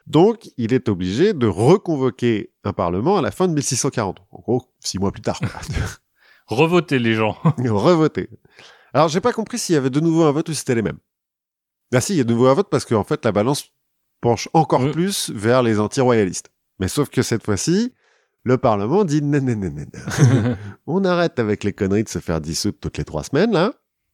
[0.06, 4.18] Donc, il est obligé de reconvoquer un Parlement à la fin de 1640.
[4.30, 5.38] En gros, six mois plus tard.
[5.38, 5.60] quoi.
[6.46, 7.36] Revotez les gens.
[7.58, 8.28] Revoter.
[8.94, 10.82] Alors, j'ai pas compris s'il y avait de nouveau un vote ou si c'était les
[10.82, 10.98] mêmes.
[11.94, 13.66] Ah si, il y a de nouveau un vote parce qu'en fait, la balance
[14.22, 14.90] penche encore Oui.
[14.92, 16.50] plus vers les anti-royalistes.
[16.78, 17.92] Mais sauf que cette fois-ci,
[18.44, 19.84] le Parlement dit non, non, non, non,
[20.42, 20.56] non.
[20.86, 23.72] On arrête avec les conneries de se faire dissoudre toutes les trois semaines, là.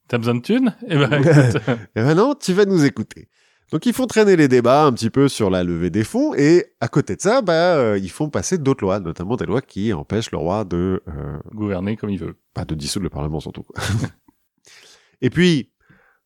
[0.08, 0.74] T'as besoin de thunes?
[0.86, 1.62] Eh ben, écoute.
[1.96, 3.28] Et maintenant, tu vas nous écouter.
[3.70, 6.72] Donc, ils font traîner les débats un petit peu sur la levée des fonds, et
[6.80, 9.92] à côté de ça, bah, euh, ils font passer d'autres lois, notamment des lois qui
[9.92, 12.36] empêchent le roi de, euh, Gouverner comme il veut.
[12.54, 13.66] pas de dissoudre le Parlement surtout.
[15.20, 15.70] et puis,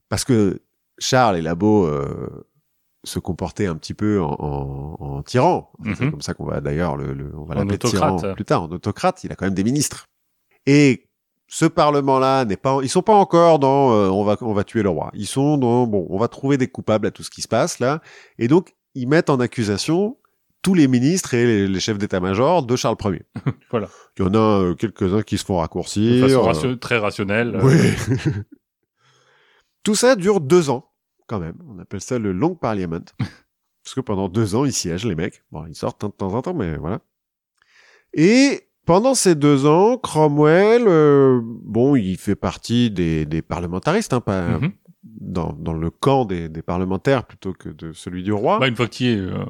[0.08, 0.60] parce que
[0.98, 2.46] Charles et Labo euh,
[3.04, 6.10] se comportaient un petit peu en, en- en tyran, Enfin, c'est Mhm.
[6.12, 9.24] comme ça qu'on va d'ailleurs le, le- on va l'appeler tyran plus tard, en autocrate,
[9.24, 10.08] il a quand même des ministres.
[10.66, 11.08] Et
[11.48, 14.82] ce Parlement-là n'est pas, ils sont pas encore dans, euh, on va, on va tuer
[14.82, 15.10] le roi.
[15.14, 17.78] Ils sont dans, bon, on va trouver des coupables à tout ce qui se passe
[17.80, 18.00] là,
[18.38, 20.16] et donc ils mettent en accusation
[20.62, 23.26] tous les ministres et les, les chefs d'état-major de Charles Ier.
[23.72, 23.88] Voilà.
[24.16, 26.28] Il y en a euh, quelques-uns qui se font De raccourcir.
[26.44, 27.58] façon euh, très rationnelle.
[27.64, 27.74] Oui.
[29.82, 30.91] Tout ça dure deux ans,
[31.32, 31.56] quand même.
[31.68, 33.00] On appelle ça le Long Parliament.
[33.84, 35.42] Parce que pendant deux ans, ils siègent, les mecs.
[35.50, 37.00] Bon, ils sortent de temps en temps, mais voilà.
[38.14, 44.20] Et pendant ces deux ans, Cromwell, euh, bon, il fait partie des, des parlementaristes, hein,
[44.20, 44.72] pas Mhm.
[45.04, 48.58] dans, dans le camp des, des parlementaires plutôt que de celui du roi.
[48.58, 49.44] Bah, une fois qu'il est, euh,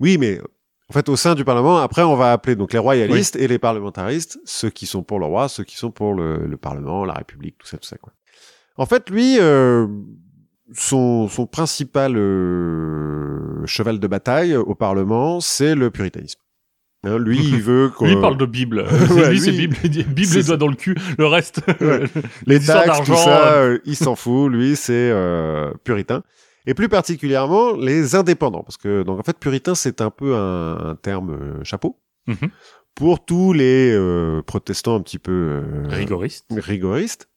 [0.00, 0.40] Oui, mais
[0.88, 3.58] en fait, au sein du Parlement, après, on va appeler donc les royalistes et les
[3.60, 7.12] parlementaristes, ceux qui sont pour le roi, ceux qui sont pour le, le Parlement, la
[7.14, 8.12] République, tout ça, tout ça, quoi.
[8.76, 9.86] En fait, lui, euh,
[10.72, 16.40] son, son principal euh, cheval de bataille au Parlement, c'est le puritanisme.
[17.04, 18.84] Hein, lui, il veut lui il parle de Bible.
[19.10, 20.94] Ouais, lui, c'est Bible, Bible les doigts dans le cul.
[21.18, 22.04] Le reste, Ouais.
[22.46, 24.50] les taxes, tout ça, euh, il s'en fout.
[24.52, 26.22] Lui, c'est euh, puritain.
[26.66, 30.90] Et plus particulièrement les indépendants, parce que donc en fait puritain c'est un peu un,
[30.90, 32.50] un terme euh, chapeau Mhm.
[32.94, 36.44] pour tous les euh, protestants un petit peu euh, rigoriste.
[36.54, 37.30] rigoristes.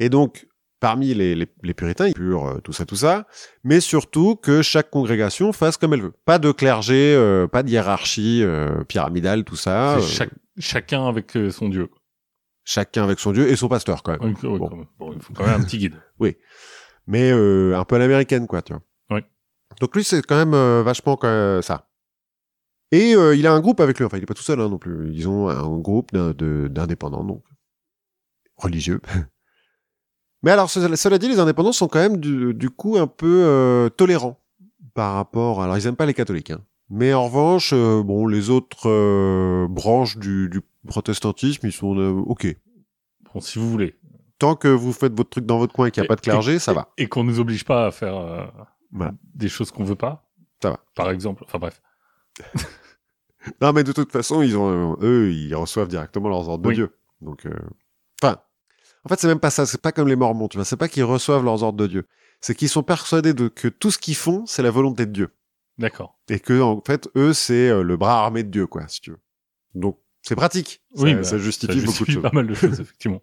[0.00, 0.48] Et donc
[0.84, 3.26] parmi les, les, les puritains, ils purent euh, tout ça, tout ça,
[3.62, 6.12] mais surtout que chaque congrégation fasse comme elle veut.
[6.26, 9.98] Pas de clergé, euh, pas de hiérarchie euh, pyramidale, tout ça.
[10.02, 11.88] Chaque- chacun avec son dieu.
[12.64, 14.34] Chacun avec son dieu et son pasteur quand même.
[14.34, 14.68] Ouais, Bon.
[14.68, 14.86] quand même.
[14.98, 15.94] Bon, il faut quand même un petit guide.
[17.06, 18.82] mais euh, un peu à l'américaine, quoi, tu vois.
[19.10, 19.24] Ouais.
[19.80, 21.18] Donc lui, c'est quand même vachement
[21.62, 21.88] ça.
[22.92, 24.68] Et euh, il a un groupe avec lui, enfin, il est pas tout seul hein,
[24.68, 25.10] non plus.
[25.14, 27.42] Ils ont un groupe d'indépendants, donc
[28.56, 29.00] religieux.
[30.44, 33.88] mais alors, cela, dit, les indépendants sont quand même du, du coup un peu euh,
[33.88, 34.38] tolérants
[34.94, 35.62] par rapport.
[35.62, 36.60] Alors, ils aiment pas les catholiques, hein.
[36.90, 42.46] Mais en revanche, euh, bon, les autres euh, branches du, du protestantisme, ils sont ok.
[43.32, 43.98] Bon, si vous voulez.
[44.38, 46.16] Tant que vous faites votre truc dans votre coin et qu'il n'y a Et- pas
[46.16, 46.88] de clergé, et- ça va.
[46.98, 48.52] Et qu'on nous oblige pas à faire
[48.92, 49.14] Voilà.
[49.34, 50.28] des choses qu'on veut pas.
[50.62, 50.80] Ça va.
[50.94, 51.42] Par exemple.
[51.46, 51.80] Enfin bref.
[53.60, 56.74] Non, mais de toute façon, ils ont, eux, ils reçoivent directement leurs ordres Oui.
[56.74, 56.96] de Dieu.
[57.20, 57.46] Donc,
[58.22, 58.38] enfin,
[59.04, 59.66] en fait, c'est même pas ça.
[59.66, 60.64] C'est pas comme les Mormons, tu vois.
[60.64, 62.06] C'est pas qu'ils reçoivent leurs ordres de Dieu.
[62.40, 65.30] C'est qu'ils sont persuadés de que tout ce qu'ils font, c'est la volonté de Dieu.
[65.78, 66.18] D'accord.
[66.28, 69.10] Et que, en fait, eux, c'est euh, le bras armé de Dieu, quoi, si tu
[69.10, 69.20] veux.
[69.74, 70.82] Donc, c'est pratique.
[70.96, 72.22] Oui, ça, bah, ça justifie Ça beaucoup de choses.
[72.22, 73.22] pas mal de choses, effectivement.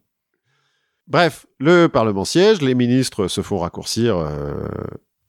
[1.08, 4.67] Bref, le Parlement siège, les ministres se font raccourcir euh,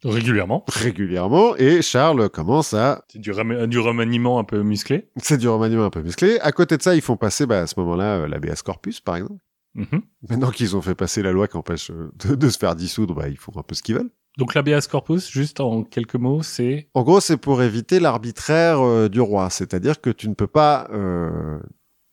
[0.05, 0.65] Régulièrement.
[0.69, 3.31] régulièrement, et Charles commence à C'est du
[3.79, 5.09] remaniement un peu musclé.
[5.17, 6.39] C'est du remaniement un peu musclé.
[6.41, 9.17] À côté de ça, ils font passer, bah, à ce moment-là, euh, l'ABS corpus, par
[9.17, 9.41] exemple.
[9.75, 10.03] Mhm.
[10.29, 13.15] Maintenant qu'ils ont fait passer la loi qui empêche euh, de, de se faire dissoudre,
[13.15, 14.11] bah, ils font un peu ce qu'ils veulent.
[14.39, 19.09] Donc l'habeas corpus, juste en quelques mots, c'est En gros, c'est pour éviter l'arbitraire euh,
[19.09, 19.51] du roi.
[19.51, 21.59] C'est-à-dire que tu ne peux pas, euh,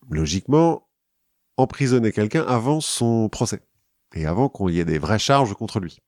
[0.10, 0.88] logiquement,
[1.58, 3.62] emprisonner quelqu'un avant son procès.
[4.16, 6.00] Et avant qu'il y ait des vraies charges contre lui.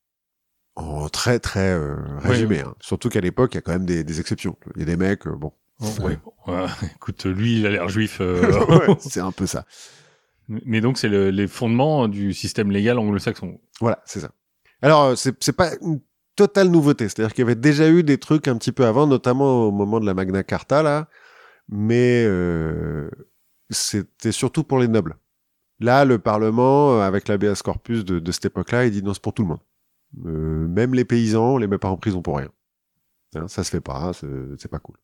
[0.76, 2.62] En très, très euh, résumé.
[2.62, 2.74] hein.
[2.80, 4.56] Surtout qu'à l'époque, il y a quand même des, des exceptions.
[4.76, 5.52] Il y a des mecs, euh, bon.
[6.02, 8.20] Ouais, bon, euh, écoute, lui, il a l'air juif.
[8.22, 9.66] Ouais, c'est un peu ça.
[10.48, 13.60] Mais donc, c'est le- les fondements du système légal anglo-saxon.
[13.80, 14.32] Voilà, c'est ça.
[14.82, 16.02] Alors, euh, c'est c'est pas une
[16.36, 17.08] totale nouveauté.
[17.08, 20.00] C'est-à-dire qu'il y avait déjà eu des trucs un petit peu avant, notamment au moment
[20.00, 21.08] de la Magna Carta, là.
[21.70, 23.10] Mais euh,
[23.70, 25.18] c'était surtout pour les nobles.
[25.80, 29.22] Là, le Parlement, euh, avec l'habeas corpus de, de cette époque-là, il dit non, c'est
[29.22, 29.62] pour tout le monde.
[30.26, 32.50] Euh, même les paysans, on les met pas en prison pour rien.
[33.36, 34.28] Hein, ça se fait pas, hein, c'est
[34.58, 34.98] c'est pas cool.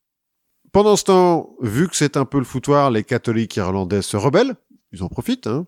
[0.73, 4.55] Pendant ce temps, vu que c'est un peu le foutoir, les catholiques irlandais se rebellent.
[4.91, 5.67] Ils en profitent, hein,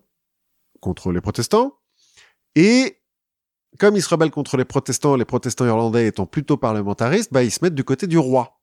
[0.80, 1.78] contre les protestants.
[2.54, 2.96] Et
[3.78, 7.50] comme ils se rebellent contre les protestants, les protestants irlandais étant plutôt parlementaristes, bah, ils
[7.50, 8.60] se mettent du côté du roi,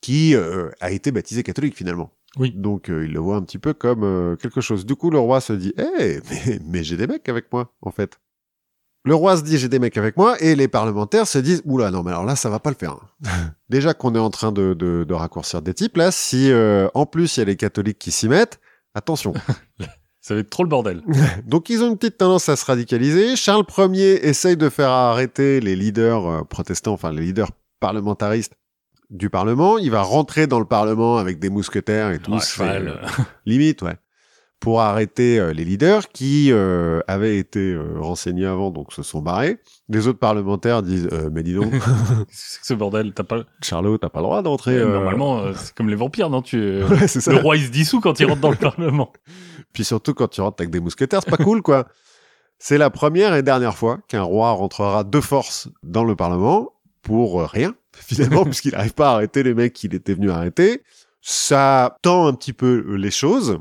[0.00, 2.10] qui euh, a été baptisé catholique finalement.
[2.36, 2.52] Oui.
[2.54, 4.84] Donc euh, ils le voient un petit peu comme euh, quelque chose.
[4.86, 7.90] Du coup, le roi se dit, eh, mais, mais j'ai des mecs avec moi, en
[7.90, 8.18] fait.
[9.04, 11.90] Le roi se dit, j'ai des mecs avec moi, et les parlementaires se disent, oula,
[11.90, 12.98] non, mais alors là, ça va pas le faire.
[13.24, 13.52] hein.
[13.68, 17.06] Déjà qu'on est en train de, de, de raccourcir des types, là, si euh, en
[17.06, 18.60] plus il y a les catholiques qui s'y mettent,
[18.94, 19.34] attention.
[20.20, 21.02] Ça va être trop le bordel.
[21.46, 23.36] Donc ils ont une petite tendance à se radicaliser.
[23.36, 28.52] Charles Ier essaye de faire arrêter les leaders euh, protestants, enfin les leaders parlementaristes
[29.10, 29.78] du Parlement.
[29.78, 32.34] Il va rentrer dans le Parlement avec des mousquetaires et tout.
[32.34, 33.06] Ah, euh, euh,
[33.46, 33.96] limite, ouais.
[34.60, 39.20] Pour arrêter euh, les leaders qui euh, avaient été euh, renseignés avant, donc se sont
[39.22, 39.60] barrés.
[39.88, 41.72] Les autres parlementaires disent euh, mais dis donc,
[42.28, 44.76] c'est ce bordel T'as pas Charlot, t'as pas le droit d'entrer.
[44.76, 47.32] Euh, Normalement, euh, c'est comme les vampires, non Tu Ouais, c'est ça.
[47.32, 49.12] le roi il se dissout quand il rentre dans le parlement.
[49.72, 51.86] Puis surtout quand tu rentres avec des mousquetaires, c'est pas cool, quoi.
[52.58, 57.40] C'est la première et dernière fois qu'un roi rentrera de force dans le Parlement pour
[57.42, 60.82] rien, finalement, puisqu'il n'arrive pas à arrêter les mecs qu'il était venu arrêter.
[61.20, 63.58] Ça tend un petit peu les choses.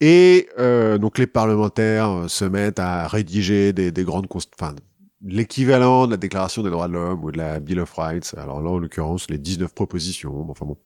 [0.00, 4.26] Et euh, donc les parlementaires euh, se mettent à rédiger des, des grandes...
[4.58, 4.74] Enfin,
[5.22, 8.34] l'équivalent de la Déclaration des droits de l'homme ou de la Bill of Rights.
[8.36, 10.46] Alors là, en l'occurrence, les 19 propositions.
[10.50, 10.76] Enfin bon.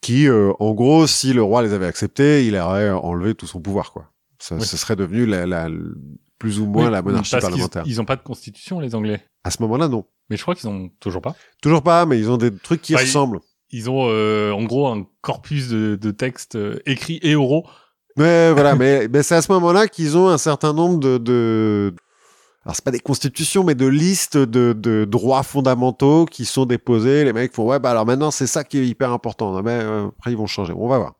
[0.00, 3.60] qui, euh, en gros, si le roi les avait acceptés, il aurait enlevé tout son
[3.60, 4.10] pouvoir, quoi.
[4.38, 4.64] Ça, Oui.
[4.64, 5.68] Ce serait devenu la, la-
[6.38, 7.82] plus ou moins Oui, la monarchie parce parlementaire.
[7.84, 9.20] Ils ont pas de constitution, les Anglais.
[9.44, 10.04] À ce moment-là, non.
[10.30, 11.34] Mais je crois qu'ils ont toujours pas.
[11.60, 13.40] Toujours pas, mais ils ont des trucs qui ils- ressemblent.
[13.70, 17.66] Ils ont euh, en gros un corpus de, de textes euh, écrits et oraux.
[18.18, 21.94] Ouais, voilà, mais, mais c'est à ce moment-là qu'ils ont un certain nombre de, de...
[22.64, 27.24] alors c'est pas des constitutions, mais de listes de, de droits fondamentaux qui sont déposés.
[27.24, 29.52] Les mecs font ouais, bah alors maintenant c'est ça qui est hyper important.
[29.52, 30.72] Non, mais euh, après ils vont changer.
[30.76, 31.14] On va voir.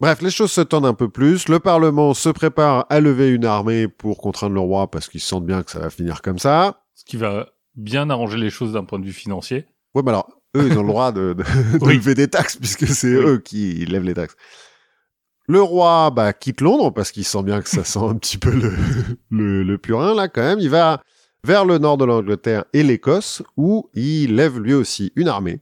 [0.00, 1.48] Bref, les choses se tendent un peu plus.
[1.48, 5.44] Le Parlement se prépare à lever une armée pour contraindre le roi parce qu'ils sentent
[5.44, 6.82] bien que ça va finir comme ça.
[6.94, 9.66] Ce qui va bien arranger les choses d'un point de vue financier.
[9.94, 11.42] Ouais, mais alors eux, ils ont le droit de, de,
[11.78, 11.96] de Oui.
[11.96, 13.24] lever des taxes puisque c'est Oui.
[13.26, 14.36] eux qui lèvent les taxes.
[15.50, 18.52] Le roi bah, quitte Londres parce qu'il sent bien que ça sent un petit peu
[18.52, 18.72] le,
[19.30, 20.60] le, le purin là quand même.
[20.60, 21.02] Il va
[21.42, 25.60] vers le nord de l'Angleterre et l'Écosse où il lève lui aussi une armée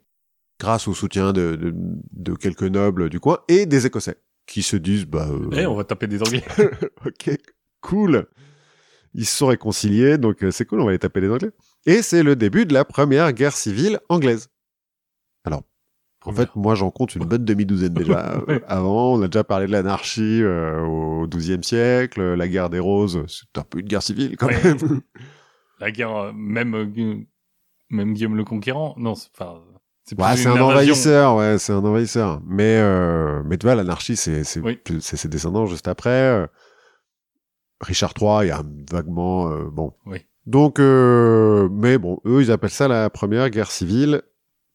[0.61, 4.77] grâce au soutien de, de, de quelques nobles du coin et des Écossais qui se
[4.77, 6.45] disent bah euh, Eh, on va taper des Anglais.
[7.07, 7.31] ok
[7.81, 8.27] cool.
[9.15, 11.53] Ils se sont réconciliés donc euh, c'est cool on va les taper les Anglais.
[11.87, 14.51] Et c'est le début de la première guerre civile anglaise.
[16.29, 18.39] En fait, moi, j'en compte une bonne demi-douzaine déjà.
[18.49, 18.55] Ouais.
[18.57, 22.79] Euh, Avant, on a déjà parlé de l'anarchie euh, au XIIe siècle, la guerre des
[22.79, 24.63] roses, c'est un peu une guerre civile quand Ouais.
[24.65, 25.01] même.
[25.81, 27.15] La guerre, euh, même euh,
[27.91, 28.95] même Guillaume le Conquérant.
[28.99, 29.61] Non, c'est enfin.
[30.05, 32.41] C'est Ouais, un envahisseur, ouais, c'est un envahisseur.
[32.47, 34.79] Mais, euh, mais tu vois, l'anarchie, c'est, Oui.
[35.01, 36.49] ses descendants juste après.
[37.81, 39.93] Richard III, il y a vaguement, euh, bon.
[40.07, 40.19] Oui.
[40.47, 44.23] Donc, euh, mais bon, eux, ils appellent ça la première guerre civile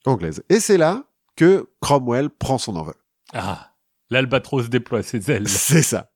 [0.05, 0.43] anglaise.
[0.49, 1.03] Et c'est là
[1.36, 2.96] que Cromwell prend son envol.
[3.34, 3.72] Ah,
[4.10, 5.48] l'albatros déploie ses ailes.
[5.48, 6.12] C'est ça.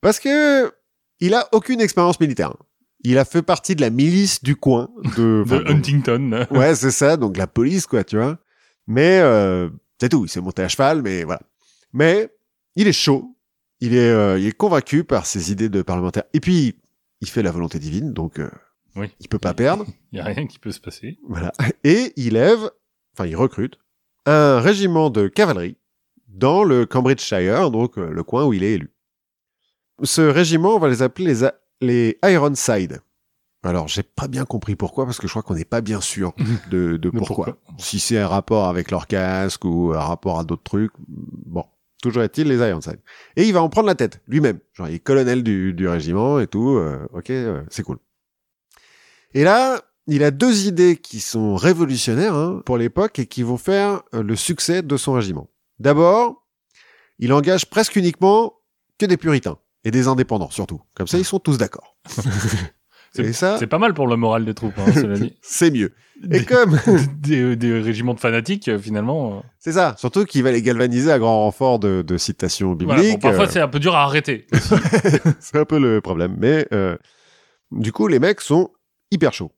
[0.00, 0.72] Parce que
[1.20, 2.54] il a aucune expérience militaire.
[3.06, 6.46] Il a fait partie de la milice du coin de, De Huntington.
[6.50, 8.38] Ouais, c'est ça, donc la police, quoi, tu vois.
[8.86, 9.68] Mais euh,
[10.00, 11.40] c'est tout, il s'est monté à cheval, mais voilà.
[11.92, 12.30] Mais
[12.76, 13.36] il est chaud,
[13.80, 16.24] il est, euh, il est convaincu par ses idées de parlementaire.
[16.32, 16.76] Et puis,
[17.20, 18.50] il fait la volonté divine, donc euh,
[18.96, 19.10] Oui.
[19.20, 19.86] il peut pas perdre.
[20.12, 21.18] Il y a rien qui peut se passer.
[21.28, 21.52] Voilà.
[21.84, 22.70] Et il lève,
[23.14, 23.78] enfin, il recrute
[24.26, 25.76] un régiment de cavalerie
[26.28, 28.90] dans le Cambridgeshire, donc euh, le coin où il est élu.
[30.02, 33.00] Ce régiment, on va les appeler les, les Ironside.
[33.62, 36.34] Alors, j'ai pas bien compris pourquoi, parce que je crois qu'on n'est pas bien sûr
[36.70, 37.46] de, de pourquoi.
[37.46, 37.58] pourquoi.
[37.78, 41.64] Si c'est un rapport avec leur casque ou un rapport à d'autres trucs, bon.
[42.02, 43.00] Toujours est-il les Ironside.
[43.36, 44.58] Et il va en prendre la tête, lui-même.
[44.74, 46.76] Genre, il est colonel du, du régiment et tout.
[46.76, 47.96] euh, ok, euh, c'est cool.
[49.32, 53.56] Et là, il a deux idées qui sont révolutionnaires hein, pour l'époque et qui vont
[53.56, 55.48] faire euh, le succès de son régiment.
[55.78, 56.46] D'abord,
[57.18, 58.54] il engage presque uniquement
[58.98, 60.80] que des puritains et des indépendants surtout.
[60.94, 61.96] Comme ça, ils sont tous d'accord.
[63.18, 65.36] et ça, C'est pas mal pour le moral des troupes, hein, cela dit.
[65.42, 65.92] c'est mieux.
[66.24, 66.78] Et Des, comme
[67.18, 69.38] des, des régiments de fanatiques, euh, finalement.
[69.38, 73.00] euh, c'est ça, surtout qu'il va les galvaniser à grand renfort de, de citations voilà,
[73.02, 73.20] bibliques.
[73.20, 74.46] bon, parfois, euh, c'est un peu dur à arrêter.
[75.40, 76.36] c'est un peu le problème.
[76.38, 76.96] Mais euh,
[77.72, 78.70] du coup, les mecs sont
[79.10, 79.52] hyper chauds.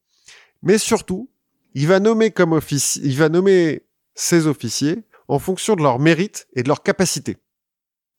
[0.66, 1.30] Mais surtout,
[1.74, 3.84] il va nommer comme officier, il va nommer
[4.16, 7.36] ses officiers en fonction de leur mérite et de leur capacité.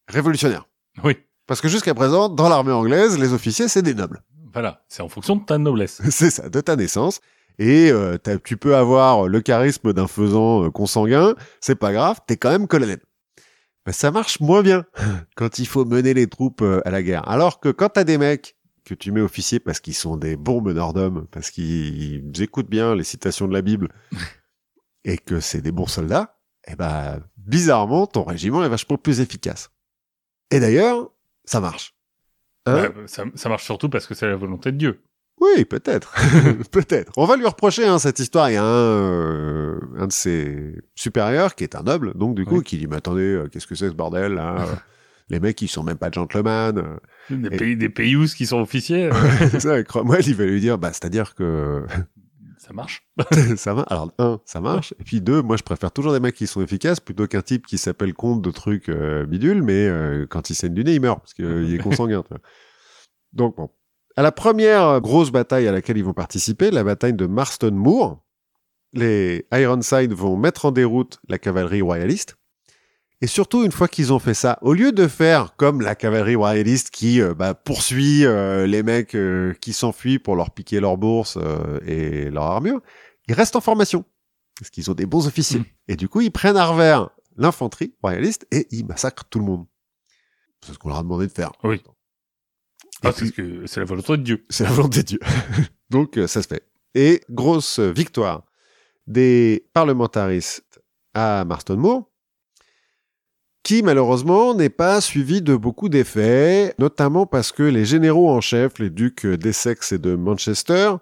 [0.07, 0.65] Révolutionnaire.
[1.03, 4.23] oui, Parce que jusqu'à présent, dans l'armée anglaise, les officiers, c'est des nobles.
[4.53, 4.85] voilà.
[4.87, 6.01] C'est en fonction de ta noblesse.
[6.09, 7.19] c'est ça, de ta naissance.
[7.59, 12.37] Et euh, tu peux avoir le charisme d'un faisan euh, consanguin, c'est pas grave, t'es
[12.37, 12.99] quand même colonel.
[13.85, 14.85] Ben, ça marche moins bien
[15.35, 17.27] quand il faut mener les troupes euh, à la guerre.
[17.27, 18.56] Alors que quand t'as des mecs
[18.87, 22.95] que tu mets officiers parce qu'ils sont des bons meneurs d'hommes, parce qu'ils écoutent bien
[22.95, 23.89] les citations de la Bible,
[25.03, 29.69] et que c'est des bons soldats, eh ben, bizarrement, ton régiment est vachement plus efficace.
[30.51, 31.09] Et d'ailleurs,
[31.45, 31.95] ça marche.
[32.65, 35.01] Hein Ouais, ça, ça marche surtout parce que c'est la volonté de Dieu.
[35.39, 36.13] oui, peut-être.
[36.71, 37.11] peut-être.
[37.15, 38.49] On va lui reprocher hein, cette histoire.
[38.49, 42.45] Il y a un, euh, un de ses supérieurs qui est un noble, donc du
[42.45, 42.63] coup, Oui.
[42.63, 44.75] qui dit, mais attendez, euh, qu'est-ce que c'est ce bordel là Euh,
[45.29, 46.77] Les mecs, ils sont même pas gentlemen.
[46.77, 46.97] euh.
[47.35, 49.09] Des Et- pays, des pays qui sont officiers,
[49.51, 51.85] C'est ça, Cromwell, il va lui dire, bah, c'est-à-dire que
[52.57, 53.05] ça marche.
[53.57, 53.81] ça va.
[53.83, 54.93] Alors, un, ça marche.
[54.99, 57.65] Et puis deux, moi, je préfère toujours des mecs qui sont efficaces plutôt qu'un type
[57.67, 61.01] qui s'appelle comte de trucs euh, bidules, mais euh, quand il saigne du nez, il
[61.01, 62.21] meurt parce qu'il est consanguin.
[62.23, 62.39] tu vois.
[63.33, 63.69] Donc bon.
[64.15, 68.23] À la première grosse bataille à laquelle ils vont participer, la bataille de Marston Moor,
[68.93, 72.37] les Ironside vont mettre en déroute la cavalerie royaliste.
[73.21, 76.35] Et surtout, une fois qu'ils ont fait ça, au lieu de faire comme la cavalerie
[76.35, 80.97] royaliste qui euh, bah, poursuit euh, les mecs euh, qui s'enfuient pour leur piquer leur
[80.97, 82.79] bourse euh, et leur armure,
[83.27, 84.05] ils restent en formation.
[84.59, 85.59] Parce qu'ils ont des bons officiers.
[85.59, 85.65] Mm.
[85.87, 89.65] Et du coup, ils prennent à revers l'infanterie royaliste et ils massacrent tout le monde.
[90.65, 91.51] C'est ce qu'on leur a demandé de faire.
[91.63, 91.81] Oui.
[93.03, 94.45] Ah, c'est la volonté de Dieu.
[94.49, 95.19] c'est la volonté de Dieu.
[95.89, 96.63] Donc, euh, ça se fait.
[96.95, 98.43] Et grosse victoire
[99.05, 100.81] des parlementaristes
[101.13, 102.09] à Marston Moor.
[103.67, 108.79] Qui malheureusement n'est pas suivi de beaucoup d'effets, notamment parce que les généraux en chef,
[108.79, 110.93] les ducs d'Essex et de Manchester,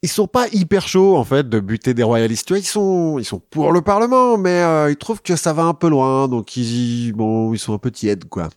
[0.00, 2.46] ils sont pas hyper chauds en fait de buter des royalistes.
[2.46, 5.52] Tu vois, ils sont ils sont pour le Parlement, mais euh, ils trouvent que ça
[5.52, 8.48] va un peu loin, donc ils bon ils sont un peu tièdes quoi.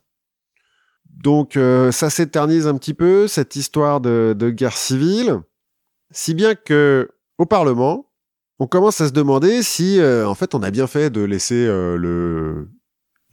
[1.10, 5.42] Donc euh, ça s'éternise un petit peu cette histoire de, guerre civile,
[6.12, 8.06] si bien que au Parlement,
[8.60, 11.66] on commence à se demander si euh, en fait on a bien fait de laisser
[11.66, 12.70] le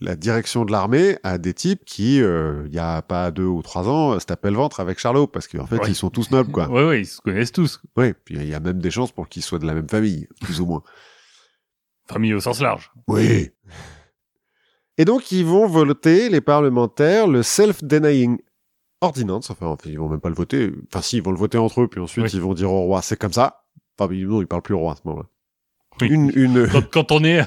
[0.01, 3.61] la direction de l'armée à des types qui, euh, il y a pas deux ou
[3.61, 5.87] trois ans, se tapaient le ventre avec Charlot, parce qu'en fait, Ouais.
[5.89, 6.67] ils sont tous nobles, quoi.
[6.69, 7.81] Oui, oui, ils se connaissent tous.
[7.95, 10.27] Oui, puis il y a même des chances pour qu'ils soient de la même famille,
[10.41, 10.83] plus ou moins.
[12.07, 12.91] Famille au sens large.
[13.07, 13.49] Oui.
[14.97, 18.37] Et donc, ils vont voter, les parlementaires, le self-denying
[19.01, 19.49] ordinance.
[19.49, 20.71] Enfin, ils vont même pas le voter.
[20.87, 22.31] Enfin, si, ils vont le voter entre eux, puis ensuite, Oui.
[22.33, 23.65] ils vont dire au roi, c'est comme ça.
[23.97, 25.27] Enfin, non, ils parlent plus au roi à ce moment-là.
[26.01, 26.07] Oui.
[26.09, 27.41] Une, une, Quand, quand on est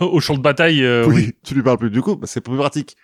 [0.00, 1.32] au champ de bataille, euh, oui, oui.
[1.44, 1.90] tu lui parles plus.
[1.90, 2.96] Du coup, bah, c'est plus pratique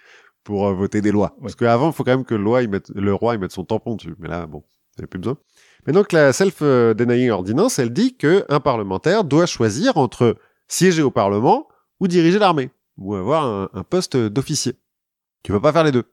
[0.43, 1.37] pour euh, voter des lois.
[1.41, 3.53] Parce qu'avant, il faut quand même que le, loi, il mette, le roi il mette
[3.53, 4.15] son tampon dessus.
[4.19, 4.65] Mais là, bon,
[4.97, 5.37] il n'y a plus besoin.
[5.87, 10.37] Mais donc, la self-denying ordinance, elle dit que un parlementaire doit choisir entre
[10.69, 11.69] siéger au Parlement
[12.01, 14.75] ou diriger l'armée, ou avoir un, un poste d'officier.
[15.43, 16.05] Tu peux pas faire les deux.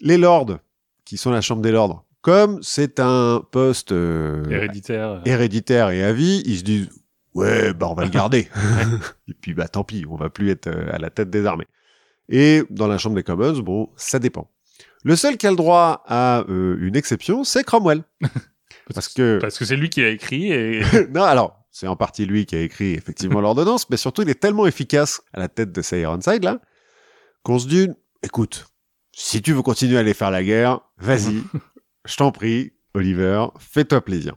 [0.00, 0.58] Les lords,
[1.04, 5.22] qui sont la chambre des lords, comme c'est un poste euh, héréditaire.
[5.24, 6.88] héréditaire et à vie, ils se disent
[7.34, 8.48] ouais bah on va le garder.
[9.28, 11.66] et puis bah tant pis, on va plus être euh, à la tête des armées.
[12.28, 14.50] Et dans la Chambre des Commons, bon, ça dépend.
[15.02, 18.04] Le seul qui a le droit à euh, une exception, c'est Cromwell.
[18.94, 22.26] Parce que Parce que c'est lui qui l'a écrit et non, alors c'est en partie
[22.26, 25.72] lui qui a écrit effectivement l'ordonnance, mais surtout il est tellement efficace à la tête
[25.72, 26.60] de ces Ironside là
[27.42, 27.88] qu'on se dit
[28.22, 28.66] écoute,
[29.12, 31.42] si tu veux continuer à aller faire la guerre, vas-y,
[32.04, 34.34] je t'en prie, Oliver, fais-toi plaisir.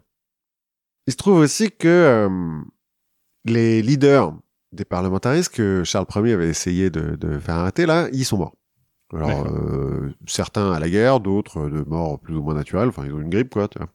[1.08, 2.62] Il se trouve aussi que euh,
[3.46, 4.34] les leaders
[4.72, 8.56] des parlementaristes que Charles Ier avait essayé de, de faire arrêter là, ils sont morts.
[9.14, 13.14] Alors euh, certains à la guerre, d'autres de morts plus ou moins naturelles, enfin ils
[13.14, 13.68] ont une grippe quoi.
[13.68, 13.88] Tu vois.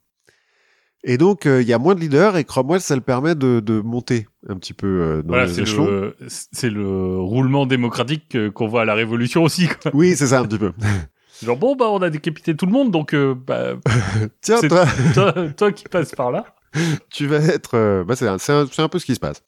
[1.03, 3.59] Et donc euh, il y a moins de leaders et Cromwell ça le permet de,
[3.59, 5.87] de monter un petit peu euh, dans voilà, les c'est échelons.
[5.87, 9.67] le, c'est le roulement démocratique euh, qu'on voit à la Révolution aussi.
[9.67, 9.91] Quoi.
[9.95, 10.73] Oui c'est ça un petit peu.
[11.43, 13.75] Genre bon bah on a décapité tout le monde donc euh, bah,
[14.41, 16.45] Tiens toi, toi, toi qui passes par là.
[17.11, 19.43] tu vas être, euh, bah, c'est un, peu ce qui se passe.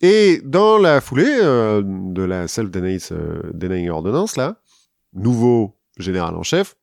[0.00, 4.60] Et dans la foulée euh, de la self-denying euh, ordonnance, là,
[5.14, 6.76] nouveau général en chef,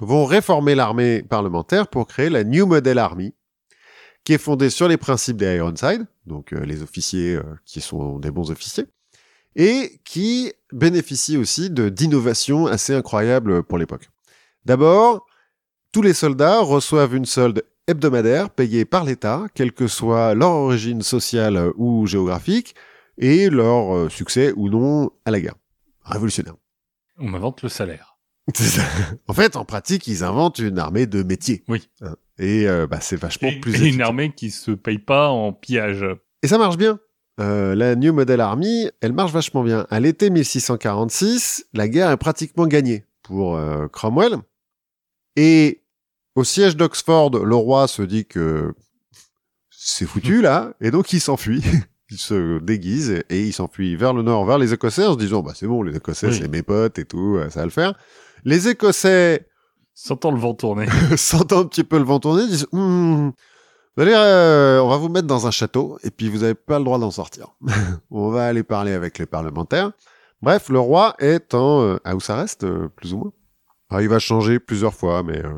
[0.00, 3.34] vont réformer l'armée parlementaire pour créer la New Model Army,
[4.22, 8.30] qui est fondée sur les principes des Ironside, donc euh, les officiers qui sont des
[8.30, 8.86] bons officiers,
[9.56, 14.08] et qui bénéficie aussi d'innovations assez incroyables pour l'époque.
[14.64, 15.26] D'abord,
[15.92, 21.02] tous les soldats reçoivent une solde hebdomadaire payée par l'État, quelle que soit leur origine
[21.02, 22.74] sociale ou géographique,
[23.18, 25.54] et leur euh, succès ou non à la guerre.
[26.02, 26.54] Révolutionnaire.
[27.18, 28.18] On m'invente le salaire.
[28.54, 28.82] Ça.
[29.28, 31.64] en fait, en pratique, ils inventent une armée de métiers.
[31.68, 31.88] Oui.
[32.02, 32.16] Hein.
[32.38, 35.52] Et euh, bah, c'est vachement Et, plus et une armée qui se paye pas en
[35.52, 36.04] pillage.
[36.42, 36.98] Et ça marche bien.
[37.40, 39.86] Euh, la New Model Army, elle marche vachement bien.
[39.90, 44.36] À l'été 1646, la guerre est pratiquement gagnée pour euh, Cromwell.
[45.36, 45.83] Et
[46.34, 48.74] au siège d'Oxford, le roi se dit que
[49.70, 51.62] c'est foutu là, et donc il s'enfuit.
[52.10, 55.42] il se déguise et il s'enfuit vers le nord, vers les Écossais, en se disant
[55.42, 56.38] bah c'est bon, les Écossais Oui.
[56.40, 57.94] c'est mes potes et tout, euh, ça va le faire.
[58.44, 59.46] Les Écossais
[59.96, 60.86] Sentant le vent tourner.
[61.16, 63.30] sentant un petit peu le vent tourner, disent Hmm,
[63.96, 66.78] vous allez, euh, on va vous mettre dans un château et puis vous n'avez pas
[66.78, 67.54] le droit d'en sortir.
[68.10, 69.92] on va aller parler avec les parlementaires.
[70.42, 73.32] Bref, le roi est en euh, house arrest, euh, plus ou moins?
[73.88, 75.54] Alors, il va changer plusieurs fois, mais euh,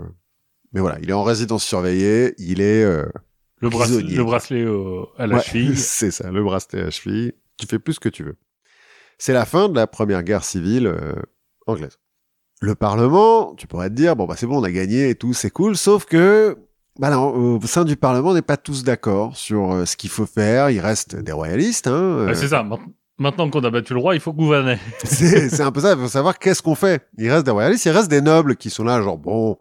[0.77, 3.07] mais voilà, il est en résidence surveillée, il est euh,
[3.61, 5.74] Le, brace- le bracelet au- à la ouais, cheville.
[5.79, 7.33] c'est ça, le bracelet à cheville.
[7.59, 8.37] Tu fais plus ce que tu veux.
[9.16, 11.14] C'est la fin de la première guerre civile euh,
[11.66, 11.99] anglaise.
[12.61, 15.33] Le Parlement, tu pourrais te dire, bon bah c'est bon, on a gagné et tout,
[15.33, 16.59] c'est cool, sauf que
[16.99, 20.11] bah non, au sein du Parlement, on n'est pas tous d'accord sur euh, ce qu'il
[20.11, 20.68] faut faire.
[20.68, 21.93] Il reste des royalistes, hein.
[21.93, 22.62] euh, Ouais, c'est ça.
[22.62, 22.79] Maint-
[23.18, 24.77] Maintenant qu'on a battu le roi, il faut gouverner.
[25.05, 25.93] c'est c'est un peu ça.
[25.95, 27.07] Il faut savoir qu'est-ce qu'on fait.
[27.16, 29.57] Il reste des royalistes, il reste des nobles qui sont là, genre bon,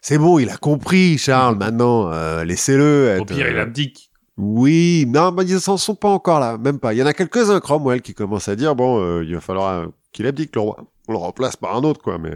[0.00, 1.56] c'est bon, il a compris, Charles.
[1.56, 3.18] Maintenant, euh, laissez-le.
[3.20, 4.10] Au pire, il euh, abdique.
[4.36, 6.92] Oui, non, mais ils s'en sont pas encore là, même pas.
[6.92, 9.80] Il y en a quelques-uns, Cromwell, qui commencent à dire, bon, euh, il va falloir
[9.80, 10.76] euh, qu'il abdique le roi.
[11.08, 12.32] On le remplace par un autre, quoi, mais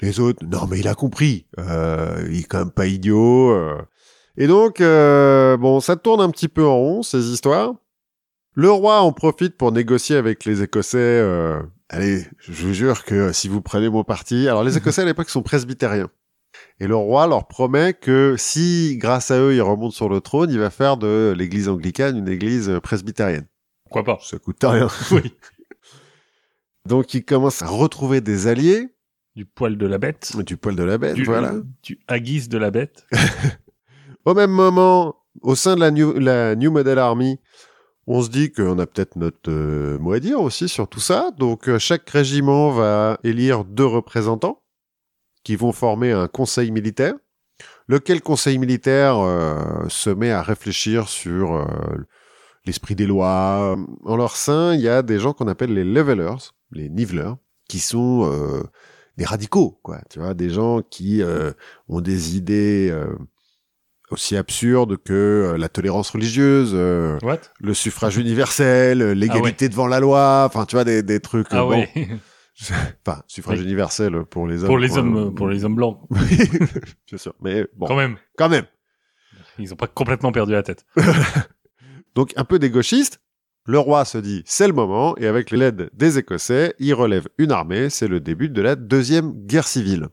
[0.00, 1.46] les autres, non, mais il a compris.
[1.58, 3.56] Il est quand même pas idiot.
[4.36, 7.74] Et donc, bon, ça tourne un petit peu en rond, ces histoires.
[8.54, 10.98] Le roi en profite pour négocier avec les Écossais.
[10.98, 14.46] euh, allez, je vous jure que si vous prenez mon parti...
[14.46, 16.10] Alors, les Écossais, à l'époque, sont presbytériens.
[16.80, 20.50] Et le roi leur promet que si, grâce à eux, il remonte sur le trône,
[20.50, 23.46] il va faire de l'église anglicane une église presbytérienne.
[23.84, 24.88] Pourquoi pas Ça coûte rien.
[25.12, 25.34] Oui.
[26.86, 28.88] Donc il commence à retrouver des alliés,
[29.36, 30.32] Du poil de la bête.
[30.44, 31.54] du poil de la bête, Du, voilà.
[31.82, 33.06] du haggis de la bête.
[34.24, 37.38] Au même moment, au sein de la New, la New Model Army,
[38.06, 41.30] on se dit qu'on a peut-être notre euh, mot à dire aussi sur tout ça.
[41.38, 44.61] Donc euh, chaque régiment va élire deux représentants
[45.44, 47.14] qui vont former un conseil militaire.
[47.88, 51.64] Lequel conseil militaire euh, se met à réfléchir sur euh,
[52.64, 53.76] l'esprit des lois?
[54.04, 56.36] En leur sein, il y a des gens qu'on appelle les levelers,
[56.70, 57.36] les niveleurs,
[57.68, 58.62] qui sont euh,
[59.18, 60.00] des radicaux, quoi.
[60.10, 61.52] Tu vois, des gens qui euh,
[61.88, 63.14] ont des idées euh,
[64.10, 65.12] aussi absurdes que
[65.54, 67.18] euh, la tolérance religieuse, euh,
[67.60, 71.48] le suffrage universel, euh, l'égalité devant la loi, enfin, tu vois, des, des trucs.
[71.50, 71.90] Ah bon, ouais.
[73.06, 73.64] Enfin, suffrage Oui.
[73.64, 74.68] universel pour les hommes.
[74.68, 74.98] pour les quoi.
[74.98, 75.98] hommes, pour les hommes blancs.
[76.10, 76.38] Oui,
[77.08, 77.34] bien sûr.
[77.42, 78.16] Mais bon, Quand même.
[78.36, 78.66] quand même.
[79.58, 80.86] Ils ont pas complètement perdu la tête.
[82.14, 83.20] Donc un peu des gauchistes.
[83.64, 87.52] Le roi se dit c'est le moment et avec l'aide des Écossais, il relève une
[87.52, 87.90] armée.
[87.90, 90.08] C'est le début de la deuxième guerre civile.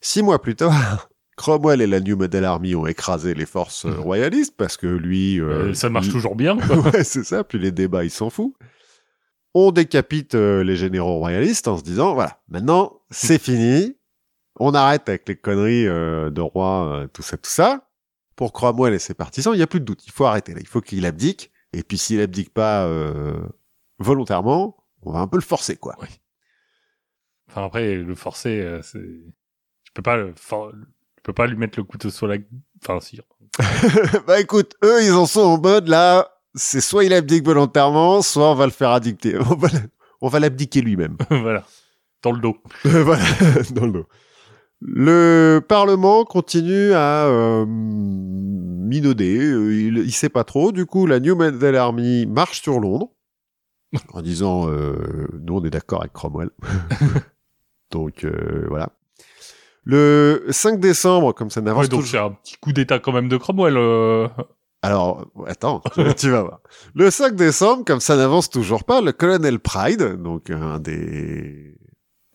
[0.00, 4.54] Six mois plus tard, Cromwell et la New Model Army ont écrasé les forces royalistes
[4.56, 6.56] parce que lui, euh, Euh, ça marche il- toujours bien.
[6.92, 7.42] ouais, c'est ça.
[7.42, 8.52] Puis les débats, il s'en fout.
[9.54, 13.96] On décapite euh, les généraux royalistes en se disant voilà, maintenant c'est fini.
[14.58, 17.88] On arrête avec les conneries euh, de roi, euh, tout ça, tout ça.
[18.36, 20.06] Pour Cromwell et ses partisans, il n'y a plus de doute.
[20.06, 20.60] Il faut arrêter là.
[20.60, 21.50] Il faut qu'il abdique.
[21.74, 23.40] Et puis s'il abdique pas euh,
[23.98, 25.96] volontairement, on va un peu le forcer, quoi.
[27.48, 28.98] Enfin après, le forcer, euh, c'est.
[29.84, 32.36] Tu peux pas le for- Tu peux pas lui mettre le couteau sur la.
[32.82, 33.20] Enfin si.
[34.26, 36.28] bah écoute, eux, ils en sont en mode là.
[36.54, 39.36] C'est soit il abdique volontairement, soit on va le faire addicter.
[40.24, 41.16] On va, l'abdiquer lui-même.
[41.30, 41.64] voilà.
[42.22, 42.56] Dans le dos.
[42.84, 43.24] voilà,
[43.74, 44.06] dans le dos.
[44.80, 50.70] Le Parlement continue à euh, minauder, euh, il, il sait pas trop.
[50.70, 53.08] Du coup, la New Model Army marche sur Londres
[54.12, 56.50] en disant euh, nous on est d'accord avec Cromwell.
[57.90, 58.90] Donc euh, voilà.
[59.84, 62.20] Le 5 décembre, comme ça n'avance Ouais, donc toujours.
[62.20, 63.76] c'est un petit coup d'état quand même de Cromwell.
[64.82, 66.60] Alors, attends, tu- tu vas voir.
[66.94, 71.76] Le 5 décembre, comme ça n'avance toujours pas, le colonel Pride, donc un des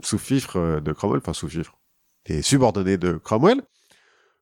[0.01, 1.77] sous-fifres de Cromwell, enfin sous-fifres,
[2.25, 3.61] des subordonnés de Cromwell,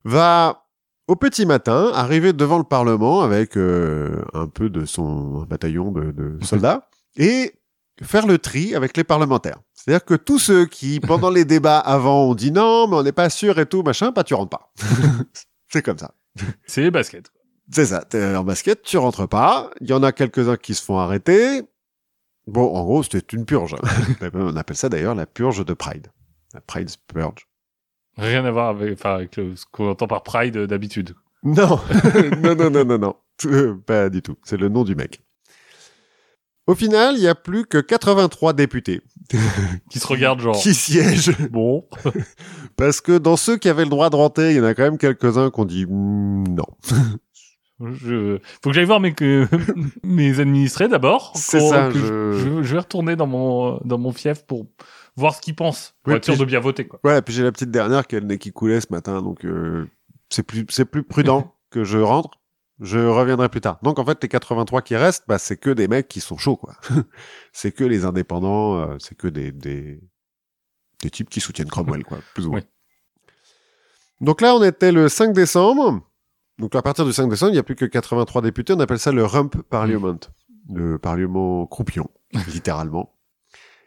[0.04, 0.66] va
[1.08, 6.12] au petit matin arriver devant le Parlement avec euh, un peu de son bataillon de,
[6.12, 7.54] de soldats et
[8.02, 9.58] faire le tri avec les parlementaires.
[9.74, 13.12] C'est-à-dire que tous ceux qui, pendant les débats avant, ont dit non, mais on n'est
[13.12, 14.72] pas sûr et tout, machin, bah tu rentres pas.
[15.68, 16.14] C'est comme ça.
[16.66, 17.32] C'est les baskets.
[17.70, 19.70] C'est ça, t'es en basket, tu rentres pas.
[19.80, 21.62] Il y en a quelques-uns qui se font arrêter.
[22.46, 23.74] Bon, en gros, c'était une purge.
[24.34, 26.06] On appelle ça d'ailleurs la purge de Pride.
[26.54, 27.48] La Pride's Purge.
[28.16, 31.14] Rien à voir avec, enfin, avec le- ce qu'on entend par Pride d'habitude.
[31.42, 31.80] Non,
[32.42, 33.16] non, non, non, non, non.
[33.46, 34.36] Euh, Pas du tout.
[34.44, 35.20] C'est le nom du mec.
[36.68, 39.00] Au final, il y a plus que 83 députés
[39.90, 40.56] Qui se regardent genre.
[40.56, 41.36] qui siègent.
[41.50, 41.86] Bon.
[42.76, 44.82] Parce que dans ceux qui avaient le droit de rentrer, il y en a quand
[44.84, 46.66] même quelques-uns qui ont dit Hmm, non.
[47.80, 48.38] Je...
[48.62, 49.46] Faut que j'aille voir mes, que...
[50.02, 51.32] mes administrés d'abord.
[51.34, 52.62] C'est ça, je- je...
[52.62, 54.66] je vais retourner dans mon, dans mon fief pour
[55.16, 55.94] voir ce qu'ils pensent.
[56.02, 57.00] Pour Oui, être sûr de bien voter, quoi.
[57.02, 59.44] Voilà, puis j'ai la petite dernière qui a le nez qui coulait ce matin, donc
[59.44, 59.86] euh,
[60.30, 62.30] c'est plus prudent que je rentre.
[62.80, 63.78] Je reviendrai plus tard.
[63.82, 66.56] Donc en fait, les 83 qui restent, bah c'est que des mecs qui sont chauds,
[66.56, 66.74] quoi.
[67.52, 70.00] c'est que les indépendants, euh, c'est que des, des
[71.02, 72.60] des types qui soutiennent Cromwell, quoi, plus ou moins.
[72.60, 72.66] Oui.
[74.20, 76.00] Donc là, on était le 5 décembre.
[76.58, 78.72] Donc à partir du 5 décembre, il n'y a plus que 83 députés.
[78.72, 80.16] On appelle ça le Rump Parliament,
[80.72, 82.08] le Parlement croupion,
[82.52, 83.12] littéralement.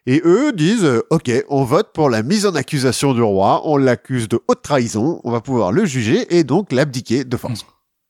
[0.05, 3.77] Et eux disent, euh, ok, on vote pour la mise en accusation du roi, on
[3.77, 7.65] l'accuse de haute trahison, on va pouvoir le juger et donc l'abdiquer de force.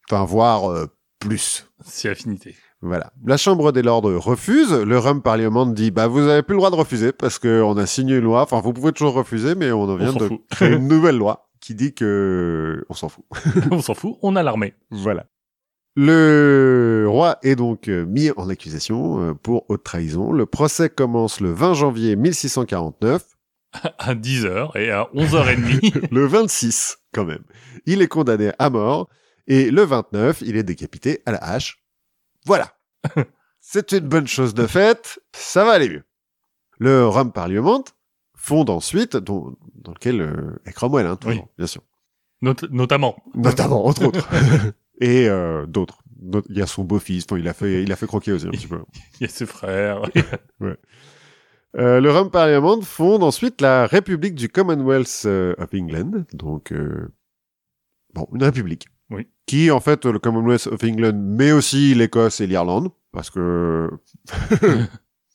[0.09, 0.85] Enfin, voire euh,
[1.19, 1.67] plus.
[1.83, 2.55] C'est affinité.
[2.81, 3.11] Voilà.
[3.25, 6.71] La Chambre des Lords refuse, le Rum Parliament dit, bah vous avez plus le droit
[6.71, 9.93] de refuser parce qu'on a signé une loi, enfin vous pouvez toujours refuser, mais on
[9.97, 10.41] vient s'en de fout.
[10.49, 13.23] créer une nouvelle loi qui dit que on s'en fout.
[13.71, 14.17] On s'en fout.
[14.23, 14.73] On a l'armée.
[14.89, 15.27] Voilà.
[15.95, 20.31] Le roi est donc euh, mis en accusation euh, pour haute trahison.
[20.31, 23.23] Le procès commence le 20 janvier 1649.
[23.99, 26.07] À 10h et à 11h30.
[26.11, 27.43] le 26 quand même.
[27.85, 29.07] Il est condamné à mort
[29.45, 31.83] et le 29, il est décapité à la hache.
[32.47, 32.73] Voilà.
[33.59, 36.03] C'est une bonne chose de faite, ça va aller mieux.
[36.79, 37.83] Le Rome Parliament
[38.49, 41.49] fonde ensuite, dont- dans lequel euh, est Cromwell, hein, toujours, Oui.
[41.57, 41.81] bien sûr.
[42.41, 43.15] Not- notamment.
[43.35, 44.27] Notamment, entre autres.
[45.01, 46.01] et euh, d'autres.
[46.49, 48.67] Il y a son beau-fils, il a fait, il a fait croquer aussi un petit
[48.67, 48.79] peu.
[49.19, 50.01] Il y a ses frères.
[51.77, 56.73] Euh, le Rome Parliament fonde ensuite la République du Commonwealth euh, of England, donc
[58.15, 58.87] bon une république.
[59.11, 59.27] Oui.
[59.45, 63.87] Qui en fait le Commonwealth of England, mais aussi l'Écosse et l'Irlande, parce que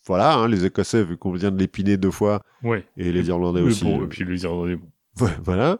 [0.07, 2.85] voilà, hein, les Écossais, vu qu'on vient de l'épiner deux fois, Ouais.
[2.97, 3.85] et les Irlandais aussi.
[3.85, 5.29] bon, euh, et puis les Irlandais, bon.
[5.45, 5.79] Voilà.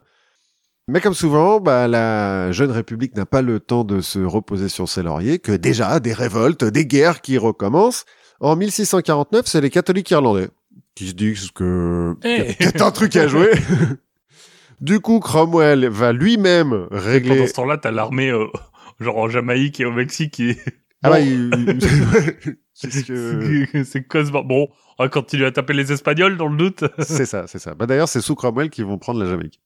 [0.87, 4.89] Mais comme souvent, bah, la jeune République n'a pas le temps de se reposer sur
[4.89, 8.05] ses lauriers, que déjà des révoltes, des guerres qui recommencent.
[8.41, 10.49] En 1649, c'est les catholiques irlandais
[10.95, 12.41] qui se disent que Eh.
[12.41, 13.51] a peut-être un truc à jouer.
[14.81, 17.37] du coup, Cromwell va lui-même régler.
[17.37, 18.47] Pendant ce temps-là, t'as l'armée, euh,
[19.01, 20.57] genre en Jamaïque et au Mexique qui
[21.05, 21.15] Ah Bon.
[21.15, 21.79] bah, il-
[22.81, 23.05] Qu'est-ce
[23.73, 24.43] que- c'est cosmo.
[24.43, 26.85] Bon, on va continuer à taper les Espagnols dans le doute.
[26.99, 27.75] C'est ça, c'est ça.
[27.75, 29.61] Bah, d'ailleurs, c'est sous Cromwell qu'ils vont prendre la Jamaïque.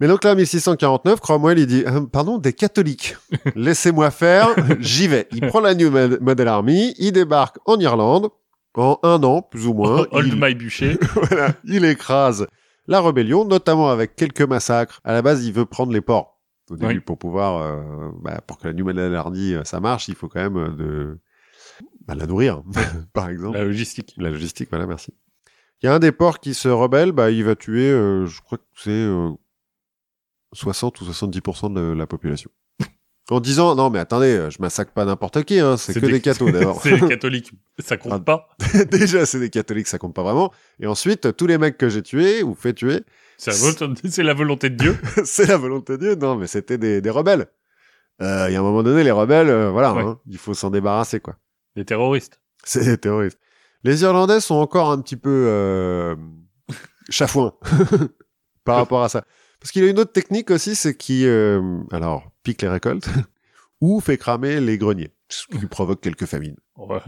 [0.00, 3.16] Mais donc là, 1649, Cromwell, il dit, Euh, pardon, des catholiques.
[3.56, 4.48] Laissez-moi faire,
[4.78, 5.26] j'y vais.
[5.32, 8.28] Il prend la New Mod- Model Army, il débarque en Irlande,
[8.74, 10.06] en un an, plus ou moins.
[10.12, 10.98] Old il, My Bûcher.
[11.14, 12.46] voilà, il écrase
[12.86, 15.00] la rébellion, notamment avec quelques massacres.
[15.04, 16.37] À la base, il veut prendre les ports.
[16.70, 17.00] Au début, Oui.
[17.00, 20.40] pour pouvoir, euh, bah, pour que la Model Army, euh, ça marche, il faut quand
[20.40, 21.18] même euh, de,
[22.06, 22.62] bah, la nourrir,
[23.12, 23.56] par exemple.
[23.56, 24.14] La logistique.
[24.18, 25.12] La logistique, voilà, merci.
[25.82, 28.40] Il y a un des ports qui se rebelle, bah, il va tuer, euh, je
[28.42, 29.30] crois que c'est euh,
[30.52, 32.50] 60 ou 70% de la population.
[33.30, 36.20] En disant, non mais attendez, euh, je massacre pas n'importe qui, hein, c'est que des,
[36.20, 36.80] cathos d'abord.
[36.82, 37.52] c'est les catholiques.
[37.78, 38.20] Ça compte Ah.
[38.20, 38.48] pas.
[38.90, 40.50] Déjà, c'est des catholiques, ça compte pas vraiment.
[40.80, 43.02] Et ensuite, tous les mecs que j'ai tués ou fait tuer,
[43.36, 44.96] C'est la, volonté- c'est la volonté de Dieu.
[45.24, 46.14] c'est la volonté de Dieu.
[46.14, 47.48] Non, mais c'était des, des rebelles.
[48.22, 50.02] Euh, Il y a un moment donné, les rebelles, euh, voilà, Ouais.
[50.04, 51.36] hein, il faut s'en débarrasser, quoi.
[51.76, 52.40] Des terroristes.
[52.64, 53.38] C'est des terroristes.
[53.84, 56.16] Les Irlandais sont encore un petit peu euh,
[57.10, 57.52] chafouins
[58.64, 59.24] par rapport à ça.
[59.60, 63.08] Parce qu'il a une autre technique aussi, c'est qui, euh, alors, pique les récoltes
[63.80, 66.56] ou fait cramer les greniers, ce qui provoque quelques famines.
[66.76, 67.00] Ouais.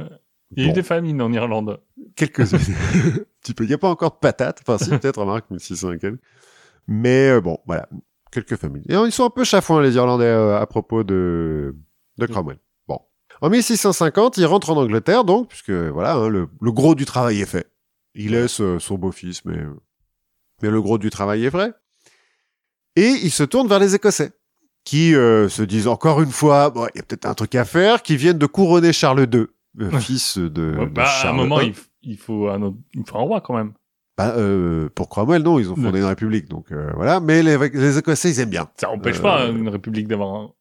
[0.57, 1.81] Il y a eu des famines en Irlande.
[2.17, 2.59] Quelques-unes.
[2.59, 3.65] Un petit peu.
[3.65, 4.63] Il n'y a pas encore de patates.
[4.67, 6.21] Enfin, si, peut-être, remarque, 1600 et quelques.
[6.89, 7.89] Mais euh, bon, voilà.
[8.33, 8.85] Quelques familles.
[8.89, 11.77] Et ils sont un peu chafouins, les Irlandais, euh, à propos de,
[12.19, 12.59] de Cromwell.
[12.89, 13.01] Bon.
[13.41, 17.41] En 1650, il rentre en Angleterre, donc, puisque, voilà, hein, le, le gros du travail
[17.41, 17.71] est fait.
[18.15, 19.59] Il laisse euh, son beau-fils, mais,
[20.63, 21.73] mais le gros du travail est vrai.
[22.97, 24.33] Et il se tourne vers les Écossais,
[24.85, 27.65] qui euh, se disent encore une fois, bon, il y a peut-être un truc à
[27.65, 31.09] faire, qui viennent de couronner Charles II, le fils de, Ouais, de bah, à un
[31.23, 31.61] Charles moment,
[32.03, 33.73] il, faut un autre- il faut un roi quand même.
[34.19, 37.21] Bah, euh, pour Cromwell, non, ils ont fondé une république, donc euh, voilà.
[37.21, 38.69] Mais les, les Écossais, ils aiment bien.
[38.77, 40.53] Ça empêche Euh, pas une république d'avoir un.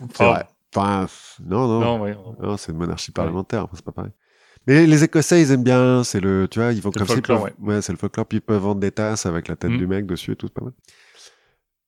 [0.00, 0.46] C'est Enfin, vrai.
[0.74, 1.06] Enfin,
[1.44, 2.16] non, non, non, Non, ouais.
[2.58, 4.12] c'est une monarchie parlementaire, c'est pas pareil.
[4.66, 6.02] Mais les Écossais, ils aiment bien.
[6.04, 7.20] C'est le, tu vois, ils vont comme le ça.
[7.22, 8.26] peuvent- ouais, c'est le folklore.
[8.26, 9.78] Puis ils peuvent vendre des tasses avec la tête Mm.
[9.78, 10.74] du mec dessus et tout, c'est pas mal.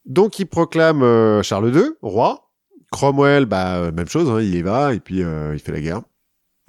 [0.07, 2.47] Donc, ils proclament euh, Charles II roi.
[2.91, 5.81] Cromwell, bah euh, même chose, hein, il y va et puis euh, il fait la
[5.81, 6.01] guerre.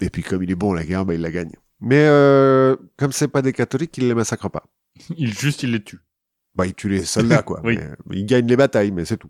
[0.02, 1.52] Et puis comme il est bon la guerre, bah il la gagne.
[1.80, 4.64] Mais euh, comme c'est pas des catholiques, il les massacre pas.
[5.18, 6.00] Il, juste, il les tue.
[6.54, 7.60] Bah, il tue les soldats, quoi.
[7.64, 7.80] Oui.
[8.06, 9.30] Mais il gagne les batailles, mais c'est tout.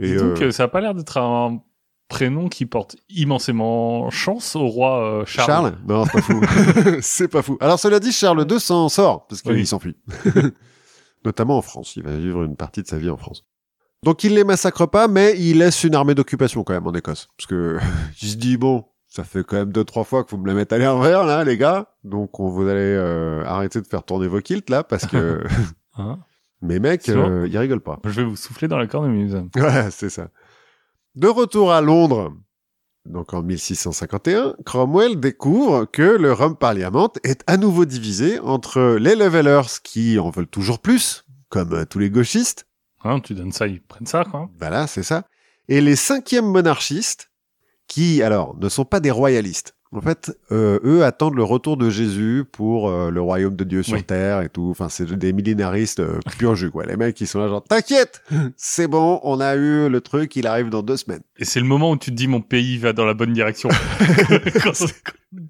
[0.00, 1.60] Et, Et donc, euh, euh, ça a pas l'air d'être un
[2.08, 5.76] prénom qui porte immensément chance au roi euh, Charles.
[5.86, 6.40] Non, c'est pas fou.
[7.02, 7.58] c'est pas fou.
[7.60, 9.66] Alors, cela dit, Charles II s'en sort, parce qu'il Oui.
[9.66, 9.96] s'enfuit.
[11.24, 11.96] Notamment en France.
[11.96, 13.44] Il va vivre une partie de sa vie en France.
[14.02, 17.28] Donc, il les massacre pas, mais il laisse une armée d'occupation, quand même, en Écosse.
[17.36, 17.78] Parce que,
[18.22, 20.54] il se dit, bon, ça fait quand même deux, trois fois que vous me la
[20.54, 21.86] mettez à l'envers, là, les gars.
[22.02, 25.42] Donc, on vous allez euh, arrêter de faire tourner vos kilts, là, parce que
[25.98, 26.18] Hein
[26.62, 27.98] mes mecs, euh, ils rigolent pas.
[28.04, 29.34] Je vais vous souffler dans la cornemuse.
[29.56, 30.28] Ouais, c'est ça.
[31.16, 32.32] De retour à Londres,
[33.04, 39.16] donc en 1651, Cromwell découvre que le Rome Parliament est à nouveau divisé entre les
[39.16, 42.66] levelers qui en veulent toujours plus, comme euh, tous les gauchistes,
[43.04, 44.48] Hein, tu donnes ça, ils prennent ça, quoi.
[44.60, 45.26] voilà, c'est ça,
[45.68, 47.30] et les cinquièmes monarchistes
[47.88, 49.74] qui, alors, ne sont pas des royalistes.
[49.94, 53.82] En fait, euh, eux attendent le retour de Jésus pour euh, le royaume de Dieu
[53.82, 54.02] sur Oui.
[54.04, 54.68] terre et tout.
[54.70, 56.86] Enfin, c'est des millénaristes euh, pur jus, quoi.
[56.86, 58.22] Les mecs, ils sont là genre, t'inquiète,
[58.56, 61.20] c'est bon, on a eu le truc, il arrive dans deux semaines.
[61.36, 63.68] Et c'est le moment où tu te dis mon pays va dans la bonne direction.
[64.62, 64.72] quand,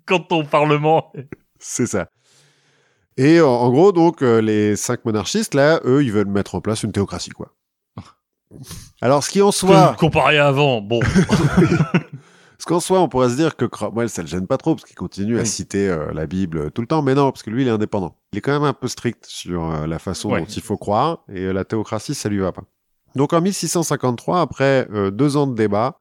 [0.07, 1.12] quand ton parlement.
[1.61, 2.09] C'est ça.
[3.16, 6.61] Et en, en gros, donc, euh, les cinq monarchistes, là, eux, ils veulent mettre en
[6.61, 7.55] place une théocratie, quoi.
[9.01, 11.01] Alors, ce qui en soit, Comparé à avant, bon.
[12.62, 14.84] ce qu'en soit, on pourrait se dire que Cromwell, ça le gêne pas trop, parce
[14.84, 17.50] qu'il continue à citer euh, la Bible euh, tout le temps, mais non, parce que
[17.50, 18.14] lui, il est indépendant.
[18.32, 20.38] Il est quand même un peu strict sur euh, la façon Ouais.
[20.40, 22.62] dont il faut croire, et euh, la théocratie, ça lui va pas.
[23.16, 25.98] Donc, en 1653, après deux ans de débat,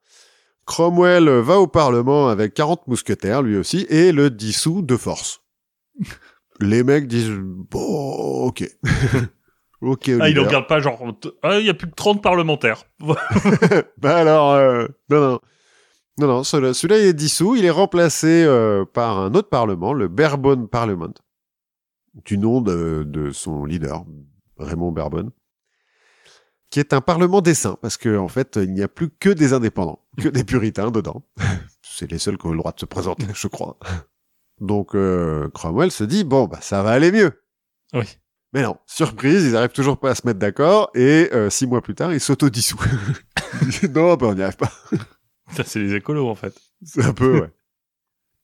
[0.67, 5.41] Cromwell va au Parlement avec 40 mousquetaires, lui aussi, et le dissout de force.
[6.59, 8.63] Les mecs disent, bon, ok.
[9.81, 11.01] ok, Ah, il ne regarde pas genre,
[11.41, 12.83] ah, il y a plus que 30 parlementaires.
[13.97, 15.39] Bah alors, euh, non, non.
[16.19, 17.55] Non, non, celui- celui-là, il est dissous.
[17.55, 21.13] Il est remplacé euh, par un autre parlement, le Barebone Parliament,
[22.25, 24.03] du nom de, de son leader,
[24.57, 25.31] Raymond Barebone,
[26.69, 29.29] qui est un parlement des saints, parce que en fait, il n'y a plus que
[29.29, 31.23] des indépendants, que des puritains dedans.
[31.81, 33.77] C'est les seuls qui ont le droit de se présenter, je crois.
[34.59, 37.41] Donc euh, Cromwell se dit bon bah ça va aller mieux.
[37.93, 38.05] Oui.
[38.53, 41.81] Mais non, surprise, ils arrivent toujours pas à se mettre d'accord et euh, six mois
[41.81, 42.79] plus tard, ils s'autodissous.
[43.93, 44.71] non, bah on n'y arrive pas.
[45.55, 46.53] Ça, c'est les écolos, en fait.
[46.83, 47.49] C'est un peu, ouais.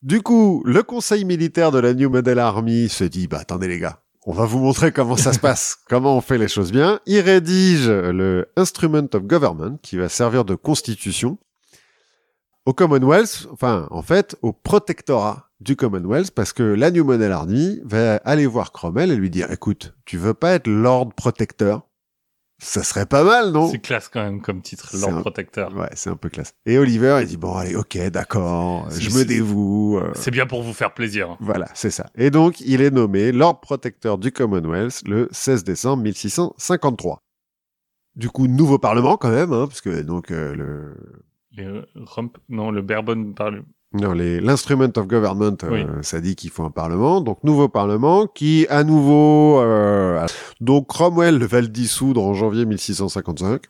[0.03, 3.79] Du coup, le conseil militaire de la New Model Army se dit, bah attendez les
[3.79, 6.99] gars, on va vous montrer comment ça se passe, comment on fait les choses bien.
[7.07, 11.39] Il rédige le Instrument of Government, qui va servir de constitution
[12.67, 17.79] au Commonwealth, enfin, en fait, au protectorat du Commonwealth, parce que la New Model Army
[17.83, 21.86] va aller voir Cromwell et lui dire, écoute, tu veux pas être Lord Protecteur
[22.59, 23.69] Ça serait pas mal, non?
[23.69, 25.75] C'est classe quand même comme titre, Lord un- Protecteur.
[25.75, 26.53] Ouais, c'est un peu classe.
[26.65, 29.99] Et Oliver, il dit, bon, allez, ok, d'accord, je me dévoue.
[29.99, 31.37] euh, C'est bien pour vous faire plaisir.
[31.39, 32.07] Voilà, c'est ça.
[32.15, 37.19] Et donc, il est nommé Lord Protecteur du Commonwealth le 16 décembre 1653.
[38.15, 40.95] Du coup, nouveau parlement quand même, hein, parce que donc euh, le
[41.51, 43.63] Les Rump, non, le Bourbon parle.
[43.97, 47.21] Non, les l'instrument of government, euh, ça dit qu'il faut un parlement.
[47.21, 50.25] Donc nouveau parlement qui à nouveau euh,
[50.61, 53.63] donc Cromwell va le dissoudre en janvier 1655.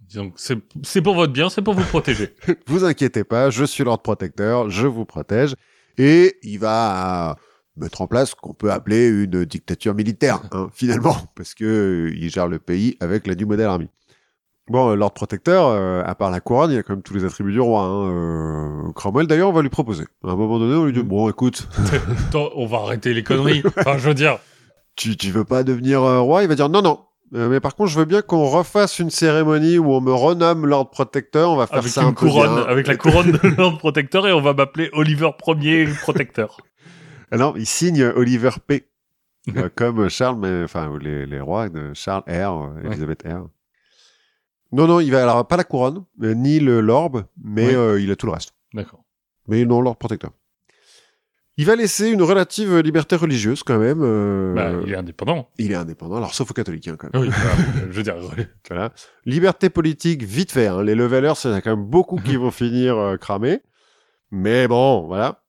[0.00, 2.34] Disons que c'est c'est pour votre bien, c'est pour vous protéger.
[2.66, 5.54] vous inquiétez pas, je suis Lord Protecteur, je vous protège.
[5.98, 7.34] Et il va euh,
[7.76, 12.14] mettre en place ce qu'on peut appeler une dictature militaire, hein, finalement, parce que euh,
[12.14, 13.88] il gère le pays avec la New Model Army.
[14.68, 17.24] Bon, euh, Lord Protecteur, euh, à part la couronne, il a quand même tous les
[17.24, 17.82] attributs du roi.
[17.82, 18.10] Hein.
[18.10, 20.04] Euh, Cromwell, d'ailleurs, on va lui proposer.
[20.24, 21.68] À un moment donné, on lui dit, bon, écoute,
[22.34, 23.62] on va arrêter les conneries.
[23.78, 24.38] Enfin, je veux dire,
[24.96, 26.42] tu, tu veux pas devenir euh, roi?
[26.42, 26.98] Il va dire, non, non.
[27.34, 30.66] Euh, mais par contre, je veux bien qu'on refasse une cérémonie où on me renomme
[30.66, 31.50] Lord Protecteur.
[31.50, 34.26] On va faire avec ça un une peu couronne, avec la couronne de Lord Protecteur
[34.26, 36.56] et on va m'appeler Oliver Ier Protecteur.
[37.30, 38.86] Alors, il signe Oliver P.
[39.76, 42.86] Comme Charles, mais enfin les, les rois de Charles R, Ouais.
[42.86, 43.46] Elisabeth R.
[44.72, 47.74] Non, non, il va alors pas la couronne, euh, ni le l'orbe, mais Oui.
[47.74, 48.52] euh, il a tout le reste.
[48.74, 49.04] D'accord.
[49.48, 50.30] Mais non, l'ordre protecteur.
[51.58, 54.00] Il va laisser une relative liberté religieuse quand même.
[54.02, 55.48] euh, Bah, il est indépendant.
[55.58, 57.22] il est indépendant, alors sauf aux catholiques hein, quand même.
[57.22, 58.16] Oui, bah, je veux dire,
[58.68, 58.92] Voilà.
[59.24, 60.66] Liberté politique, vite fait.
[60.66, 60.82] Hein.
[60.82, 63.62] Les levelers, il y en a quand même beaucoup qui vont finir euh, cramés.
[64.30, 65.42] Mais bon, voilà.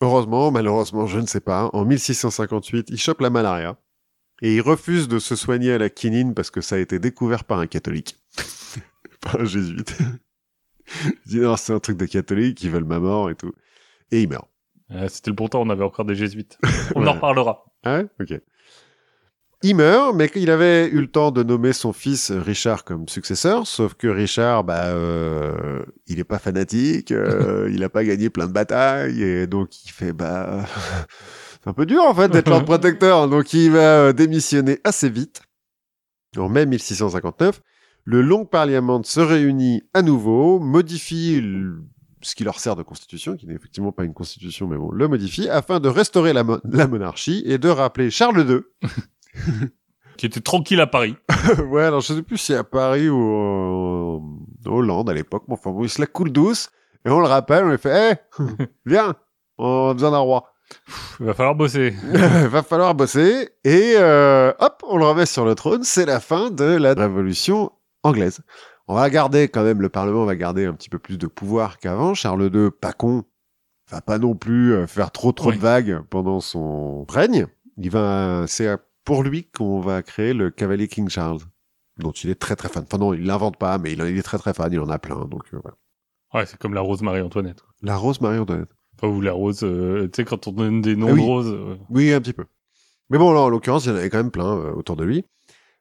[0.00, 1.68] Heureusement, malheureusement, je ne sais pas.
[1.74, 3.76] En 1658, il chope la malaria.
[4.42, 7.44] Et il refuse de se soigner à la quinine parce que ça a été découvert
[7.44, 8.16] par un catholique.
[9.20, 9.96] par un jésuite.
[11.04, 13.52] il dit non, c'est un truc de catholique, ils veulent ma mort et tout.
[14.10, 14.48] Et il meurt.
[14.90, 16.58] euh, c'était le bon temps, on avait encore des jésuites.
[16.96, 17.64] On en reparlera.
[17.84, 18.06] Ah ouais?
[18.20, 18.40] Ok.
[19.64, 23.64] Il meurt, mais qu'il avait eu le temps de nommer son fils Richard comme successeur,
[23.68, 28.48] sauf que Richard, bah, euh, il est pas fanatique, euh, il a pas gagné plein
[28.48, 30.66] de batailles, et donc il fait, bah,
[31.62, 35.08] c'est un peu dur en fait d'être Lord Protecteur, donc il va euh, démissionner assez
[35.08, 35.42] vite.
[36.36, 37.60] En mai 1659,
[38.04, 41.84] le Long Parliament se réunit à nouveau, modifie le-
[42.22, 45.08] ce qui leur sert de constitution, qui n'est effectivement pas une constitution, mais bon, le
[45.08, 48.88] modifie, afin de restaurer la, mo- la monarchie et de rappeler Charles II.
[50.18, 51.16] Qui était tranquille à Paris.
[51.70, 54.22] ouais, alors je sais plus si à Paris ou en
[54.66, 56.70] Hollande à l'époque, mais enfin bon, il se la coule douce,
[57.04, 58.16] et on le rappelle, on lui fait, hé,
[58.86, 59.14] viens,
[59.58, 60.51] on a besoin d'un roi.
[61.20, 61.90] Il va falloir bosser.
[62.50, 66.50] Va falloir bosser, et euh, hop, on le remet sur le trône, c'est la fin
[66.50, 67.70] de la révolution
[68.02, 68.40] anglaise.
[68.88, 71.78] On va garder quand même, le Parlement va garder un petit peu plus de pouvoir
[71.78, 72.14] qu'avant.
[72.14, 73.24] Charles II, pas con,
[73.90, 75.56] va pas non plus euh, faire trop trop Oui.
[75.56, 77.46] de vagues pendant son règne.
[77.76, 78.68] Il va, c'est
[79.04, 81.40] pour lui qu'on va créer le cavalier King Charles,
[81.98, 82.84] dont il est très très fan.
[82.86, 85.24] Enfin non, il l'invente pas, mais il, est très très fan, il en a plein.
[85.26, 85.76] Donc euh, voilà.
[86.34, 87.62] Ouais, c'est comme la rose Marie-Antoinette.
[87.82, 88.70] La rose Marie-Antoinette.
[88.96, 91.20] Enfin, ou la rose, euh, tu sais, quand on donne des noms Ah oui.
[91.20, 91.58] de roses.
[91.90, 92.44] Oui, un petit peu.
[93.10, 95.04] Mais bon, là, en l'occurrence, il y en avait quand même plein euh, autour de
[95.04, 95.24] lui.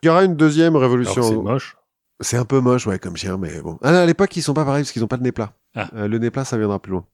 [0.03, 1.22] Il y aura une deuxième révolution.
[1.22, 1.78] c'est moche.
[2.20, 3.80] C'est un peu moche, ouais, comme chien, mais bon.
[3.82, 5.53] Ah, à l'époque, ils sont pas pareils parce qu'ils ont pas de nez plat.
[5.76, 5.89] Ah.
[5.95, 7.05] Euh, le nez plat, ça viendra plus loin.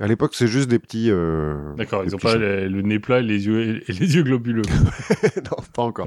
[0.00, 1.10] À l'époque, c'est juste des petits.
[1.10, 1.74] Euh...
[1.76, 4.62] D'accord, ils ont pas le, le nez plat et les yeux, et les yeux globuleux.
[5.36, 6.06] non, pas encore.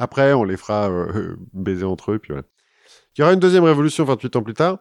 [0.00, 2.44] Après, on les fera euh, baiser entre eux, puis voilà.
[3.16, 4.78] Il y aura une deuxième révolution 28 ans plus tard,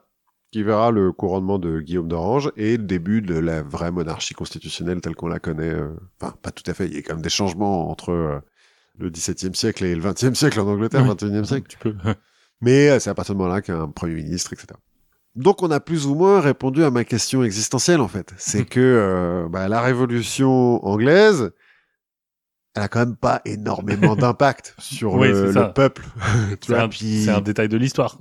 [0.51, 5.01] qui verra le couronnement de Guillaume d'Orange et le début de la vraie monarchie constitutionnelle
[5.01, 5.73] telle qu'on la connaît.
[5.73, 5.89] euh,
[6.21, 6.87] Enfin, pas tout à fait.
[6.87, 8.39] Il y a quand même des changements entre euh,
[8.97, 11.09] le XVIIe siècle et le XXe siècle en Angleterre, Oui.
[11.09, 11.67] 21e siècle.
[11.69, 11.95] Tu peux.
[12.61, 14.67] Mais euh, c'est à partir de moment-là qu'un premier ministre, etc.
[15.35, 18.33] Donc on a plus ou moins répondu à ma question existentielle en fait.
[18.37, 21.51] C'est que euh, bah, la révolution anglaise,
[22.73, 26.05] elle a quand même pas énormément d'impact sur Oui, le, peuple.
[26.69, 28.17] un, c'est un détail de l'histoire.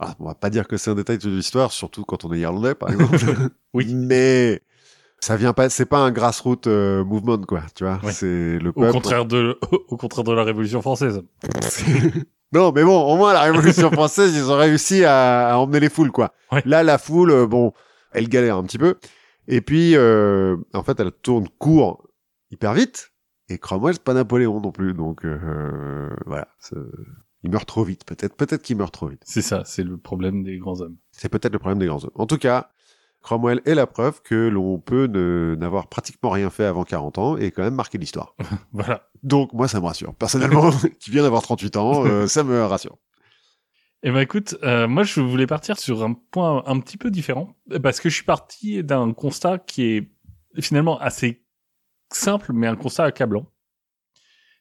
[0.00, 2.38] Ah, on va pas dire que c'est un détail de l'histoire, surtout quand on est
[2.40, 3.16] irlandais par exemple.
[3.74, 3.92] Oui.
[3.94, 4.60] Mais
[5.20, 7.62] ça vient pas, c'est pas un grassroots euh, movement quoi.
[7.74, 8.12] Tu vois, Ouais.
[8.12, 8.92] c'est le Au peuple.
[8.92, 11.22] contraire de, au contraire de la Révolution française.
[12.52, 15.88] non, mais bon, au moins la Révolution française, ils ont réussi à, à emmener les
[15.88, 16.32] foules, quoi.
[16.52, 16.62] Ouais.
[16.66, 17.72] Là, la foule, euh, bon,
[18.12, 18.96] elle galère un petit peu.
[19.48, 22.06] Et puis, euh, en fait, elle tourne court
[22.50, 23.12] hyper vite.
[23.48, 26.48] Et Cromwell, c'est pas Napoléon non plus, donc euh, voilà.
[27.46, 28.34] Il meurt trop vite, peut-être.
[28.34, 29.22] Peut-être qu'il meurt trop vite.
[29.24, 30.96] C'est ça, c'est le problème des grands hommes.
[31.12, 32.10] C'est peut-être le problème des grands hommes.
[32.16, 32.70] En tout cas,
[33.22, 35.06] Cromwell est la preuve que l'on peut
[35.56, 38.34] n'avoir pratiquement rien fait avant 40 ans et quand même marquer l'histoire.
[38.72, 39.08] Voilà.
[39.22, 40.12] Donc moi, ça me rassure.
[40.16, 40.70] Personnellement,
[41.00, 42.98] qui vient d'avoir 38 ans, euh, ça me rassure.
[44.02, 47.56] Eh ben écoute, euh, moi je voulais partir sur un point un petit peu différent
[47.82, 50.12] parce que je suis parti d'un constat qui est
[50.60, 51.44] finalement assez
[52.12, 53.50] simple, mais un constat accablant.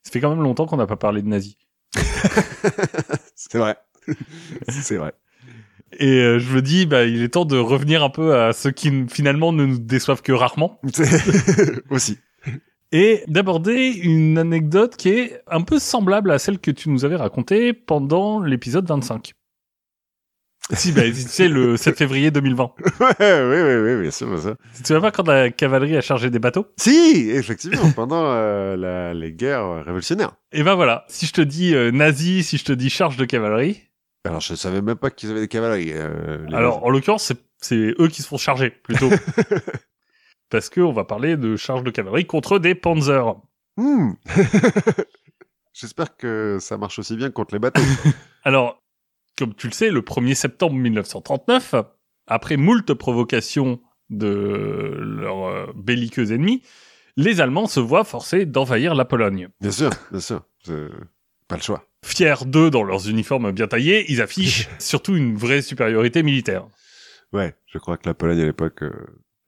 [0.03, 1.57] Ça fait quand même longtemps qu'on n'a pas parlé de nazis.
[3.35, 3.77] C'est vrai.
[4.69, 5.13] C'est vrai.
[5.99, 8.71] Et euh, je me dis, bah, il est temps de revenir un peu à ceux
[8.71, 10.79] qui finalement ne nous déçoivent que rarement.
[11.89, 12.17] Aussi.
[12.91, 17.15] Et d'aborder une anecdote qui est un peu semblable à celle que tu nous avais
[17.15, 19.33] racontée pendant l'épisode 25.
[20.73, 22.71] Si, bah, c'est le 7 février 2020.
[22.99, 24.55] Ouais, oui, oui, oui, bien sûr, bien sûr.
[24.75, 26.67] Tu te souviens pas quand la cavalerie a chargé des bateaux?
[26.77, 30.33] Si, effectivement, pendant euh, la- les guerres révolutionnaires.
[30.51, 33.25] Et ben voilà, si je te dis euh, nazi, si je te dis charge de
[33.25, 33.83] cavalerie,
[34.25, 35.91] Alors, je savais même pas qu'ils avaient des cavaleries.
[35.93, 39.09] euh, alors en l'occurrence, c'est- eux qui se font charger plutôt.
[40.49, 43.35] Parce que on va parler de charge de cavalerie contre des panzers.
[43.77, 44.11] Hmm.
[45.73, 47.81] J'espère que ça marche aussi bien contre les bateaux.
[48.43, 48.81] Alors,
[49.37, 51.75] comme tu le sais, le 1er septembre 1939,
[52.27, 56.61] après moult provocations de leurs euh, belliqueux ennemis,
[57.17, 59.49] les Allemands se voient forcés d'envahir la Pologne.
[59.61, 60.41] bien sûr, bien sûr.
[61.47, 61.85] Pas le choix.
[62.03, 66.67] Fiers d'eux dans leurs uniformes bien taillés, ils affichent surtout une vraie supériorité militaire.
[67.33, 68.83] Ouais, je crois que la Pologne à l'époque.
[68.83, 68.91] euh,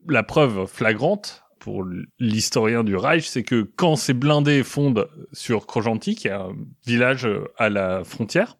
[0.08, 1.84] La preuve flagrante pour
[2.20, 6.54] l'historien du Reich, c'est que quand ces blindés fondent sur Krojanty, qui est un
[6.86, 8.58] village euh, à la frontière,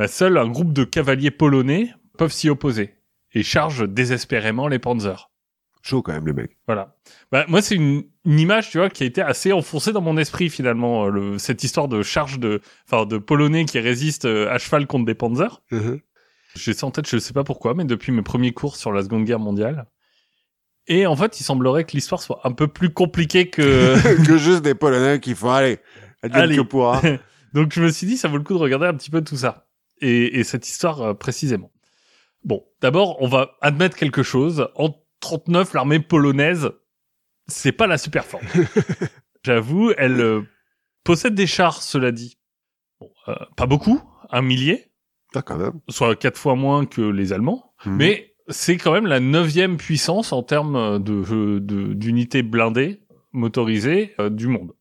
[0.00, 2.94] bah, seul un groupe de cavaliers polonais peuvent s'y opposer
[3.34, 5.28] et chargent désespérément les panzers.
[5.82, 6.56] Chaud quand même, les mecs.
[6.66, 6.96] Voilà.
[7.30, 10.16] Bah, moi, c'est une, une image, tu vois, qui a été assez enfoncée dans mon
[10.16, 11.04] esprit finalement.
[11.04, 14.86] euh, Le, cette histoire de charge de, enfin, de polonais qui résistent euh, à cheval
[14.86, 15.60] contre des panzers.
[16.56, 18.90] J'ai ça en tête, je ne sais pas pourquoi, mais depuis mes premiers cours sur
[18.92, 19.84] la Seconde Guerre mondiale.
[20.86, 24.24] Et en fait, il semblerait que l'histoire soit un peu plus compliquée que.
[24.26, 25.50] que juste des Polonais qui font.
[25.50, 25.78] Advienne
[26.32, 26.56] Allez.
[26.56, 27.02] que pourra.
[27.52, 29.36] Donc je me suis dit, ça vaut le coup de regarder un petit peu tout
[29.36, 29.66] ça
[30.00, 31.70] et, et cette histoire euh, précisément.
[32.44, 34.68] Bon, d'abord, on va admettre quelque chose.
[34.76, 36.70] En 39, l'armée polonaise,
[37.48, 38.46] c'est pas la super forme.
[39.44, 40.42] J'avoue, elle euh,
[41.04, 42.38] possède des chars, cela dit.
[43.00, 44.90] Bon, euh, pas beaucoup, un millier,
[45.34, 45.80] Ah, quand même.
[45.88, 47.96] soit quatre fois moins que les Allemands, Mhm.
[47.96, 53.00] mais c'est quand même la neuvième puissance en termes de de- d'unités blindées
[53.32, 54.72] motorisées euh, du monde.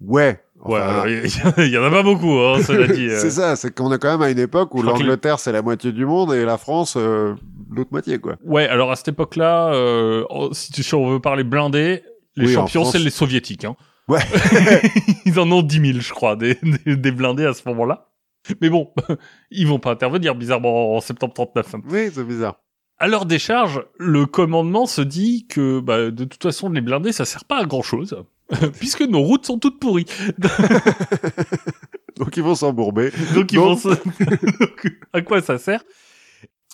[0.00, 0.42] Ouais.
[0.64, 1.08] Ouais, Enfin, alors,
[1.58, 3.06] il y, y en a pas beaucoup, hein, cela dit.
[3.10, 3.18] euh.
[3.18, 5.90] c'est ça, c'est qu'on est quand même à une époque où l'Angleterre c'est la moitié
[5.92, 7.34] du monde et la France euh,
[7.70, 8.36] l'autre moitié quoi.
[8.44, 12.02] Ouais, alors à cette époque-là, euh, oh, si, tu, si on veut parler blindés,
[12.36, 13.64] les Oui, champions, France- c'est les soviétiques.
[13.64, 13.74] Hein.
[14.08, 14.20] Ouais.
[15.26, 16.56] ils en ont 10 000, je crois, des,
[16.86, 18.08] des, des blindés à ce moment-là.
[18.60, 18.90] Mais bon,
[19.50, 21.74] ils vont pas intervenir bizarrement en septembre 39.
[21.90, 22.56] Oui, c'est bizarre.
[22.98, 27.24] À leur décharge, le commandement se dit que bah, de toute façon, les blindés, ça
[27.24, 28.16] sert pas à grand-chose,
[28.78, 30.06] puisque nos routes sont toutes pourries.
[32.16, 33.10] Donc ils vont s'embourber.
[33.34, 33.90] Donc ils Donc- vont.
[34.60, 35.82] Donc, à quoi ça sert?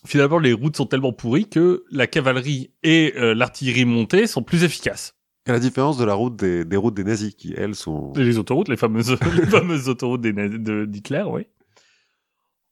[0.06, 4.62] Finalement, les routes sont tellement pourries que la cavalerie et euh, l'artillerie montée sont plus
[4.64, 5.14] efficaces.
[5.46, 8.12] À la différence de la route des, des routes des nazis qui elles sont.
[8.14, 11.46] Et les autoroutes, les fameuses, les fameuses autoroutes des naz- de- d'Hitler, oui.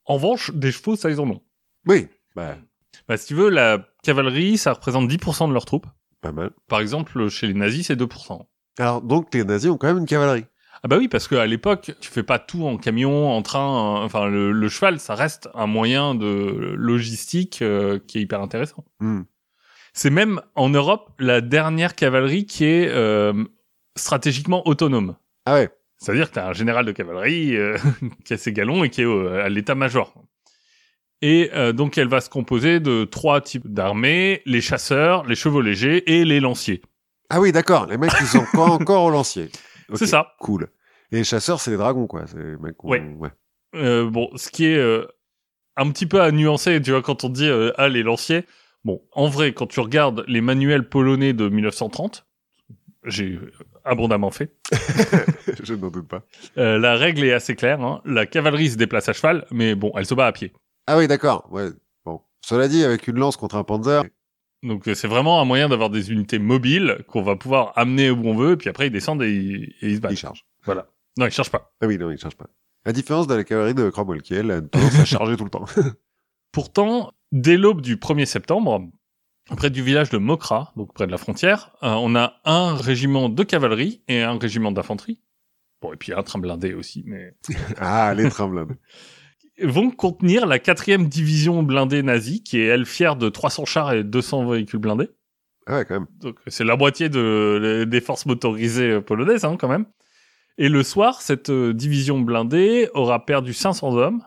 [0.05, 1.43] En revanche, des chevaux, ça, ils en ont.
[1.87, 2.07] Oui.
[2.37, 2.57] Bah,
[3.09, 5.87] Bah, si tu veux, la cavalerie, ça représente 10% de leurs troupes.
[6.21, 6.51] pas mal.
[6.69, 8.47] Par exemple, chez les nazis, c'est 2%.
[8.79, 10.45] Alors donc les nazis ont quand même une cavalerie.
[10.83, 14.03] Ah bah oui, parce qu'à l'époque, tu fais pas tout en camion, en train.
[14.05, 18.85] Enfin, le, le cheval, ça reste un moyen de logistique euh, qui est hyper intéressant.
[19.01, 19.23] Hmm.
[19.95, 23.33] C'est même en Europe la dernière cavalerie qui est euh,
[23.97, 25.17] stratégiquement autonome.
[25.47, 25.71] Ah ouais.
[25.97, 27.79] C'est-à-dire que t'as un général de cavalerie euh,
[28.27, 30.13] qui a ses galons et qui est à l'état-major.
[31.23, 35.63] Et euh, donc elle va se composer de trois types d'armées les chasseurs, les chevaux
[35.63, 36.83] légers et les lanciers.
[37.31, 37.87] Ah oui, d'accord.
[37.87, 39.51] Les mecs ils sont pas encore au lancier.
[39.95, 40.35] C'est ça.
[40.41, 40.69] Cool.
[41.13, 42.27] Et les chasseurs c'est les dragons quoi.
[42.27, 42.83] C'est les mecs.
[42.85, 43.03] Ouais.
[43.75, 45.07] Euh, bon, ce qui est euh,
[45.77, 48.45] un petit peu à nuancer, tu vois, quand on dit euh, ah les lanciers.
[48.85, 52.25] Bon, en vrai, quand tu regardes les manuels polonais de 1930,
[53.05, 53.39] j'ai
[53.85, 54.53] abondamment fait.
[55.63, 56.23] Je n'en doute pas.
[56.59, 57.81] Euh, la règle est assez claire.
[57.81, 58.01] Hein.
[58.05, 60.53] La cavalerie se déplace à cheval, mais bon, elle se bat à pied.
[60.87, 61.49] Ah oui, d'accord.
[61.51, 61.71] Ouais.
[62.05, 62.21] Bon.
[62.41, 64.05] Cela dit, avec une lance contre un panzer,
[64.63, 68.27] Donc euh, c'est vraiment un moyen d'avoir des unités mobiles qu'on va pouvoir amener où
[68.27, 70.13] on veut, et puis après ils descendent et, ils- et ils se battent.
[70.13, 70.45] il charge.
[70.65, 70.87] Voilà.
[71.19, 71.73] Non, ils cherchent pas.
[71.81, 72.47] Ah oui, non, il charge pas.
[72.85, 75.51] La différence de la cavalerie de Cromwell qui elle a tendance à charger tout le
[75.51, 75.65] temps.
[76.53, 78.89] Pourtant, dès l'aube du 1er septembre,
[79.57, 83.29] près du village de Mokra, donc près de la frontière, euh, on a un régiment
[83.29, 85.21] de cavalerie et un régiment d'infanterie.
[85.83, 87.35] Bon, et puis un train blindé aussi, mais
[87.79, 88.75] Ah, les trains blindés.
[89.63, 94.05] Vont contenir la quatrième division blindée nazie, qui est elle fière de 300 chars et
[94.05, 95.11] 200 véhicules blindés.
[95.67, 96.07] Ah ouais, quand même.
[96.21, 99.87] Donc c'est la moitié de, des forces motorisées euh, polonaises, hein, quand même.
[100.59, 104.23] Et le soir, cette euh, division blindée aura perdu 500 hommes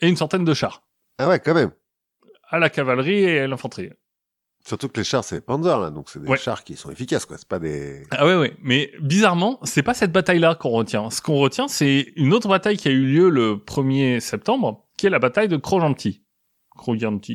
[0.00, 0.82] et une centaine de chars
[1.18, 1.72] Ah ouais, quand même.
[2.48, 3.90] à la cavalerie et à l'infanterie.
[4.66, 6.36] Surtout que les chars, c'est Panzer, là, donc c'est des Ouais.
[6.36, 7.38] chars qui sont efficaces, quoi.
[7.38, 8.02] C'est pas des...
[8.10, 8.52] Ah ouais, ouais.
[8.62, 11.08] Mais bizarrement, c'est pas cette bataille-là qu'on retient.
[11.10, 15.06] Ce qu'on retient, c'est une autre bataille qui a eu lieu le 1er septembre, qui
[15.06, 15.56] est la bataille de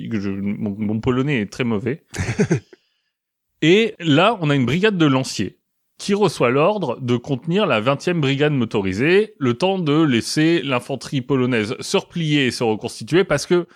[0.09, 2.03] que je, mon, mon polonais est très mauvais.
[3.61, 5.57] Et là, on a une brigade de lanciers
[5.97, 11.75] qui reçoit l'ordre de contenir la 20e brigade motorisée, le temps de laisser l'infanterie polonaise
[11.79, 13.67] se replier et se reconstituer, parce que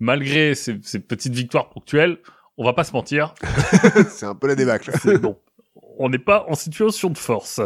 [0.00, 2.18] malgré ces, ces petites victoires ponctuelles,
[2.58, 3.34] on va pas se mentir,
[4.10, 4.90] c'est un peu la débâcle.
[5.02, 5.38] c'est bon.
[5.98, 7.60] On n'est pas en situation de force.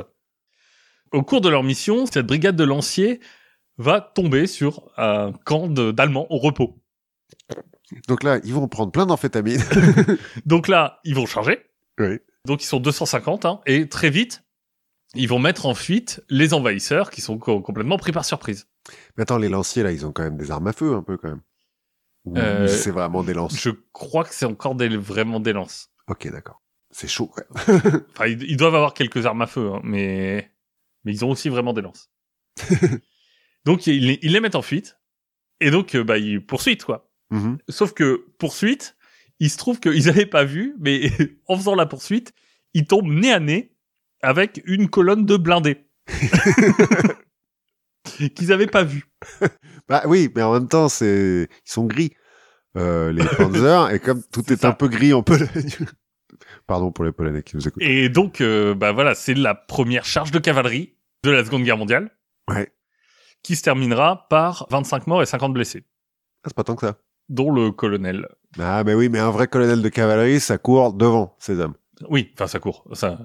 [1.12, 3.20] Au cours de leur mission, cette brigade de lanciers
[3.78, 6.78] va tomber sur un camp d'Allemands au repos.
[8.08, 9.62] Donc là, ils vont prendre plein d'amphétamines.
[10.46, 11.58] Donc là, ils vont charger.
[11.98, 12.18] Oui.
[12.46, 14.44] Donc ils sont 250, hein, et très vite,
[15.14, 18.66] ils vont mettre en fuite les envahisseurs qui sont co- complètement pris par surprise.
[19.16, 21.16] Mais attends, les lanciers, là, ils ont quand même des armes à feu, un peu,
[21.18, 21.42] quand même.
[22.24, 23.60] Ou Euh, c'est vraiment des lances.
[23.60, 25.90] Je crois que c'est encore des, vraiment des lances.
[26.08, 26.62] Ok, d'accord.
[26.90, 27.44] C'est chaud, ouais.
[28.14, 30.50] Enfin, ils, ils doivent avoir quelques armes à feu, hein, mais
[31.04, 32.10] mais ils ont aussi vraiment des lances.
[33.64, 34.98] donc ils, ils les mettent en fuite
[35.60, 37.10] et donc euh, bah ils poursuivent quoi.
[37.30, 37.58] Mhm.
[37.68, 38.96] Sauf que poursuite,
[39.40, 41.10] il se trouve qu'ils n'avaient pas vu, mais
[41.48, 42.34] en faisant la poursuite,
[42.74, 43.72] ils tombent nez à nez
[44.20, 45.86] avec une colonne de blindés
[48.34, 49.04] qu'ils n'avaient pas vu.
[49.92, 52.12] Bah oui, mais en même temps, c'est ils sont gris,
[52.78, 55.48] euh, les Panzer, et comme tout est, un peu gris en Pologne.
[56.66, 57.82] Pardon pour les Polonais qui nous écoutent.
[57.82, 61.76] Et donc euh, bah voilà, c'est la première charge de cavalerie de la Seconde Guerre
[61.76, 62.10] mondiale
[62.50, 62.72] Ouais.
[63.42, 65.84] qui se terminera par 25 morts et 50 blessés,
[66.42, 66.96] Ah, c'est pas tant que ça.
[67.28, 68.26] dont le colonel.
[68.58, 71.74] Ah, mais oui, mais un vrai colonel de cavalerie, ça court devant ses hommes.
[72.08, 72.84] Oui, enfin ça court.
[72.94, 73.18] Ça,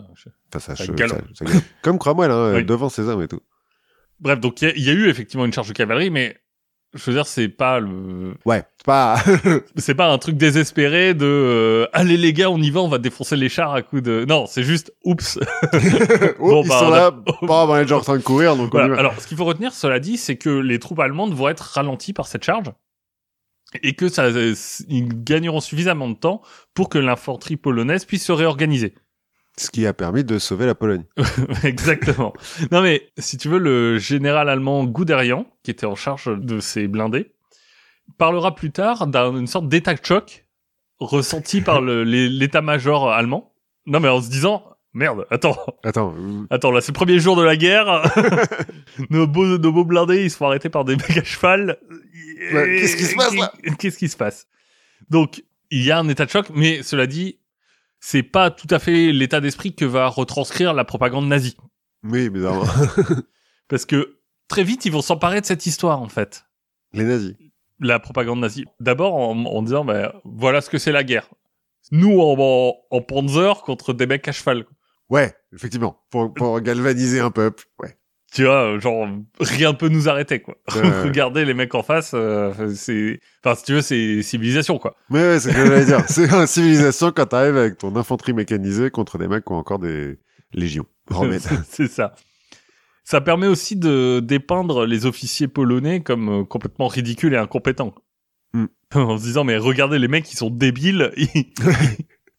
[0.54, 1.22] Enfin, ça, Ça che- galope.
[1.34, 1.64] ça- galope.
[1.82, 2.66] Comme Cromwell, hein, Oui.
[2.66, 3.42] devant ses hommes et tout.
[4.20, 6.38] Bref, donc il y, a- il y a eu effectivement une charge de cavalerie, mais
[6.98, 9.18] je veux dire, c'est pas le, Ouais, c'est pas...
[9.76, 12.98] c'est pas un truc désespéré de euh, allez les gars, on y va, on va
[12.98, 14.26] défoncer les chars à coups de.
[14.28, 15.40] Non, c'est juste oups.
[16.40, 18.72] Bon, ils bah, sont on là, bon, on est déjà en train de courir, donc
[18.72, 18.98] Voilà.
[18.98, 22.14] Alors, ce qu'il faut retenir, cela dit, c'est que les troupes allemandes vont être ralenties
[22.14, 22.72] par cette charge
[23.84, 26.42] et que ça, ils gagneront suffisamment de temps
[26.74, 28.94] pour que l'infanterie polonaise puisse se réorganiser.
[29.60, 31.04] Ce qui a permis de sauver la Pologne.
[31.64, 32.34] Exactement.
[32.72, 36.88] non mais si tu veux, le général allemand Guderian, qui était en charge de ces
[36.88, 37.34] blindés,
[38.18, 40.46] parlera plus tard d'une sorte d'état de choc
[41.00, 43.54] ressenti par l'état-major allemand.
[43.88, 46.14] Non mais en se disant merde, attends, Attends,
[46.50, 48.04] attends là c'est le premier jour de la guerre,
[49.10, 51.78] nos beaux nos beaux blindés ils se font arrêter par des mecs à cheval.
[52.52, 53.52] Qu'est-ce qui se passe, là?
[53.80, 54.48] Qu'est-ce qui se passe?
[55.10, 57.40] Donc il y a un état de choc, mais cela dit.
[58.00, 61.58] C'est pas tout à fait l'état d'esprit que va retranscrire la propagande nazie.
[62.04, 62.66] oui, bizarrement.
[63.68, 66.46] Parce que très vite, ils vont s'emparer de cette histoire, en fait.
[66.94, 67.36] les nazis.
[67.80, 68.66] La propagande nazie.
[68.80, 71.30] D'abord en, en disant, bah, voilà ce que c'est la guerre.
[71.92, 74.66] Nous, en, en, en panzer contre des mecs à cheval.
[75.10, 76.04] Ouais, effectivement.
[76.10, 77.66] Pour, pour galvaniser un peuple.
[77.80, 77.98] Ouais.
[78.34, 79.08] Tu vois, euh, genre,
[79.40, 80.56] rien ne peut nous arrêter, quoi.
[80.68, 83.20] Regardez les mecs en face, euh, c'est...
[83.44, 84.96] Enfin, si tu veux, c'est civilisation, quoi.
[85.10, 86.04] Mais ouais, c'est ce que j'allais dire.
[86.10, 89.80] C'est une civilisation quand t'arrives avec ton infanterie mécanisée contre des mecs qui ont encore
[89.80, 90.20] des
[90.54, 90.86] légions
[91.70, 92.16] c'est ça.
[93.06, 97.96] Ça permet aussi de dépeindre les officiers polonais comme euh, complètement ridicules et incompétents.
[98.54, 98.66] Hmm.
[98.94, 101.12] En se disant, mais regardez les mecs, ils sont débiles.
[101.16, 101.46] ils-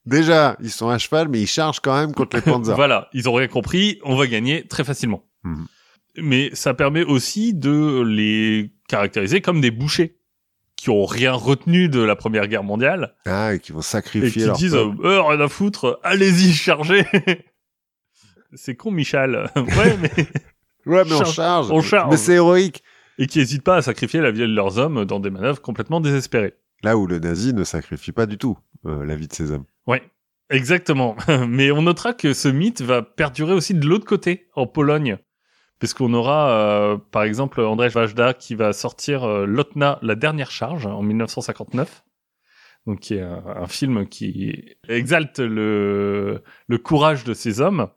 [0.04, 2.74] Déjà, ils sont à cheval, mais ils chargent quand même contre les panzers.
[2.76, 5.24] Voilà, ils ont rien compris, on va gagner très facilement.
[5.44, 5.66] Mhm.
[6.22, 10.16] Mais ça permet aussi de les caractériser comme des bouchers
[10.76, 14.30] qui ont rien retenu de la Première Guerre mondiale Ah, et qui vont et sacrifier
[14.30, 17.04] qui leur disent euh, Euh, rien à foutre, allez-y chargez.
[18.54, 19.50] C'est con Michel.
[19.56, 20.10] ouais, mais
[20.86, 22.10] Ouais, mais on charge- on charge.
[22.12, 22.82] Mais c'est héroïque.
[23.18, 26.00] et qui hésitent pas à sacrifier la vie de leurs hommes dans des manœuvres complètement
[26.00, 26.54] désespérées.
[26.82, 28.56] Là où le nazi ne sacrifie pas du tout
[28.86, 29.64] euh, la vie de ses hommes.
[29.86, 30.02] Ouais,
[30.48, 31.16] exactement.
[31.48, 35.18] Mais on notera que ce mythe va perdurer aussi de l'autre côté, en Pologne.
[35.78, 40.86] Puisqu'on aura, euh, par exemple, Andrzej Wajda qui va sortir euh, Lotna, la dernière charge,
[40.86, 42.04] en 1959.
[42.86, 47.88] Donc, qui est un, un film qui exalte le, le courage de ces hommes.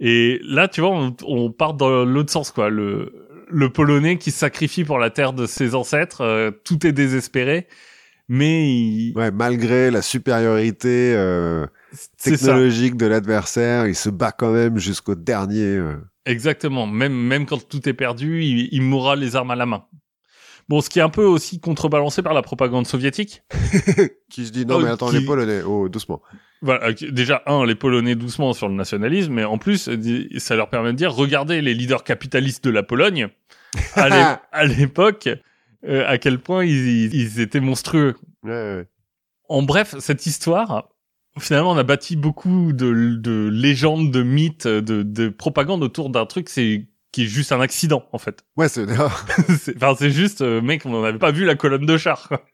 [0.00, 2.70] Et là, tu vois, on, on part dans l'autre sens, quoi.
[2.70, 3.12] Le,
[3.48, 7.66] le Polonais qui sacrifie pour la terre de ses ancêtres, euh, tout est désespéré.
[8.28, 11.66] mais il- Ouais, malgré la supériorité euh,
[12.22, 15.80] technologique de l'adversaire, il se bat quand même jusqu'au dernier.
[16.26, 16.86] Exactement.
[16.86, 19.84] Même, même quand tout est perdu, il, il mourra les armes à la main.
[20.68, 23.42] Bon, ce qui est un peu aussi contrebalancé par la propagande soviétique.
[24.30, 26.20] Qui se dit non Oh, mais attends qui- les Polonais, oh doucement.
[26.60, 29.88] Voilà, déjà, un, les Polonais doucement sur le nationalisme, mais en plus,
[30.38, 33.28] ça leur permet de dire, regardez les leaders capitalistes de la Pologne,
[33.94, 35.28] à l'époque,
[35.86, 38.14] euh, à quel point ils, ils étaient monstrueux.
[38.42, 38.88] Ouais, ouais.
[39.48, 40.88] En bref, cette histoire,
[41.38, 46.26] finalement, on a bâti beaucoup de, de légendes, de mythes, de, de propagande autour d'un
[46.26, 48.44] truc, c'est qui est juste un accident, en fait.
[48.56, 48.86] Ouais, c'est
[49.76, 52.28] enfin, c'est juste, euh, mec, on n'avait pas vu la colonne de char.
[52.28, 52.44] quoi.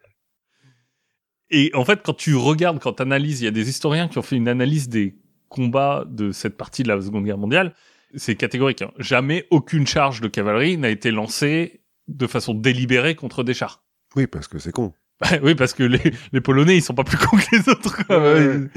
[1.51, 4.19] Et en fait, quand tu regardes, quand tu analyses, il y a des historiens qui
[4.19, 5.17] ont fait une analyse des
[5.49, 7.75] combats de cette partie de la Seconde Guerre mondiale.
[8.15, 8.83] C'est catégorique.
[8.83, 8.91] hein.
[8.99, 13.85] Jamais aucune charge de cavalerie n'a été lancée de façon délibérée contre des chars.
[14.17, 14.93] oui parce que c'est con.
[15.23, 18.05] Bah oui, parce que les, les Polonais, ils sont pas plus cons que les autres.
[18.05, 18.19] quoi.
[18.19, 18.69] Ouais, ouais.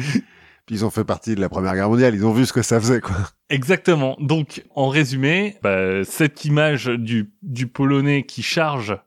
[0.65, 2.61] Puis ils ont fait partie de la Première Guerre mondiale, ils ont vu ce que
[2.63, 3.15] ça faisait quoi.
[3.49, 4.17] Exactement.
[4.19, 8.97] Donc, en résumé, bah, cette image du, du Polonais qui charge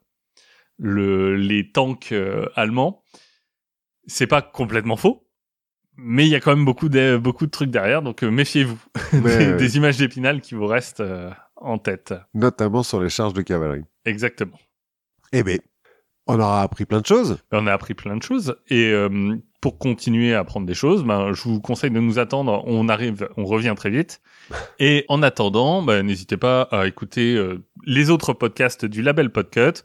[0.79, 3.03] le, les tanks euh, allemands,
[4.07, 5.27] c'est pas complètement faux,
[5.97, 8.79] mais il y a quand même beaucoup de, beaucoup de trucs derrière, donc euh, méfiez-vous
[9.13, 9.57] des, ouais.
[9.57, 12.15] des images d'épinal qui vous restent euh, en tête.
[12.35, 13.85] Notamment sur les charges de cavalerie.
[14.05, 14.59] Exactement.
[15.33, 15.59] Eh ben,
[16.29, 17.39] on aura appris plein de choses.
[17.51, 21.33] On a appris plein de choses et euh, pour continuer à apprendre des choses, ben,
[21.33, 22.63] je vous conseille de nous attendre.
[22.67, 24.21] On arrive, on revient très vite.
[24.79, 29.83] Et en attendant, ben, n'hésitez pas à écouter euh, les autres podcasts du label Podcut,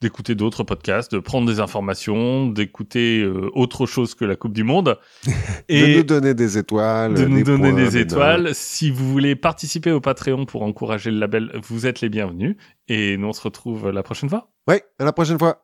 [0.00, 4.64] d'écouter d'autres podcasts, de prendre des informations, d'écouter euh, autre chose que la Coupe du
[4.64, 5.30] Monde de
[5.68, 7.14] et nous donner des étoiles.
[7.14, 8.54] de nous des donner points, des des étoiles.
[8.54, 12.56] Si vous voulez participer au Patreon pour encourager le label, vous êtes les bienvenus.
[12.88, 14.50] Et nous on se retrouve la prochaine fois.
[14.68, 15.54] Ouais, à la prochaine fois.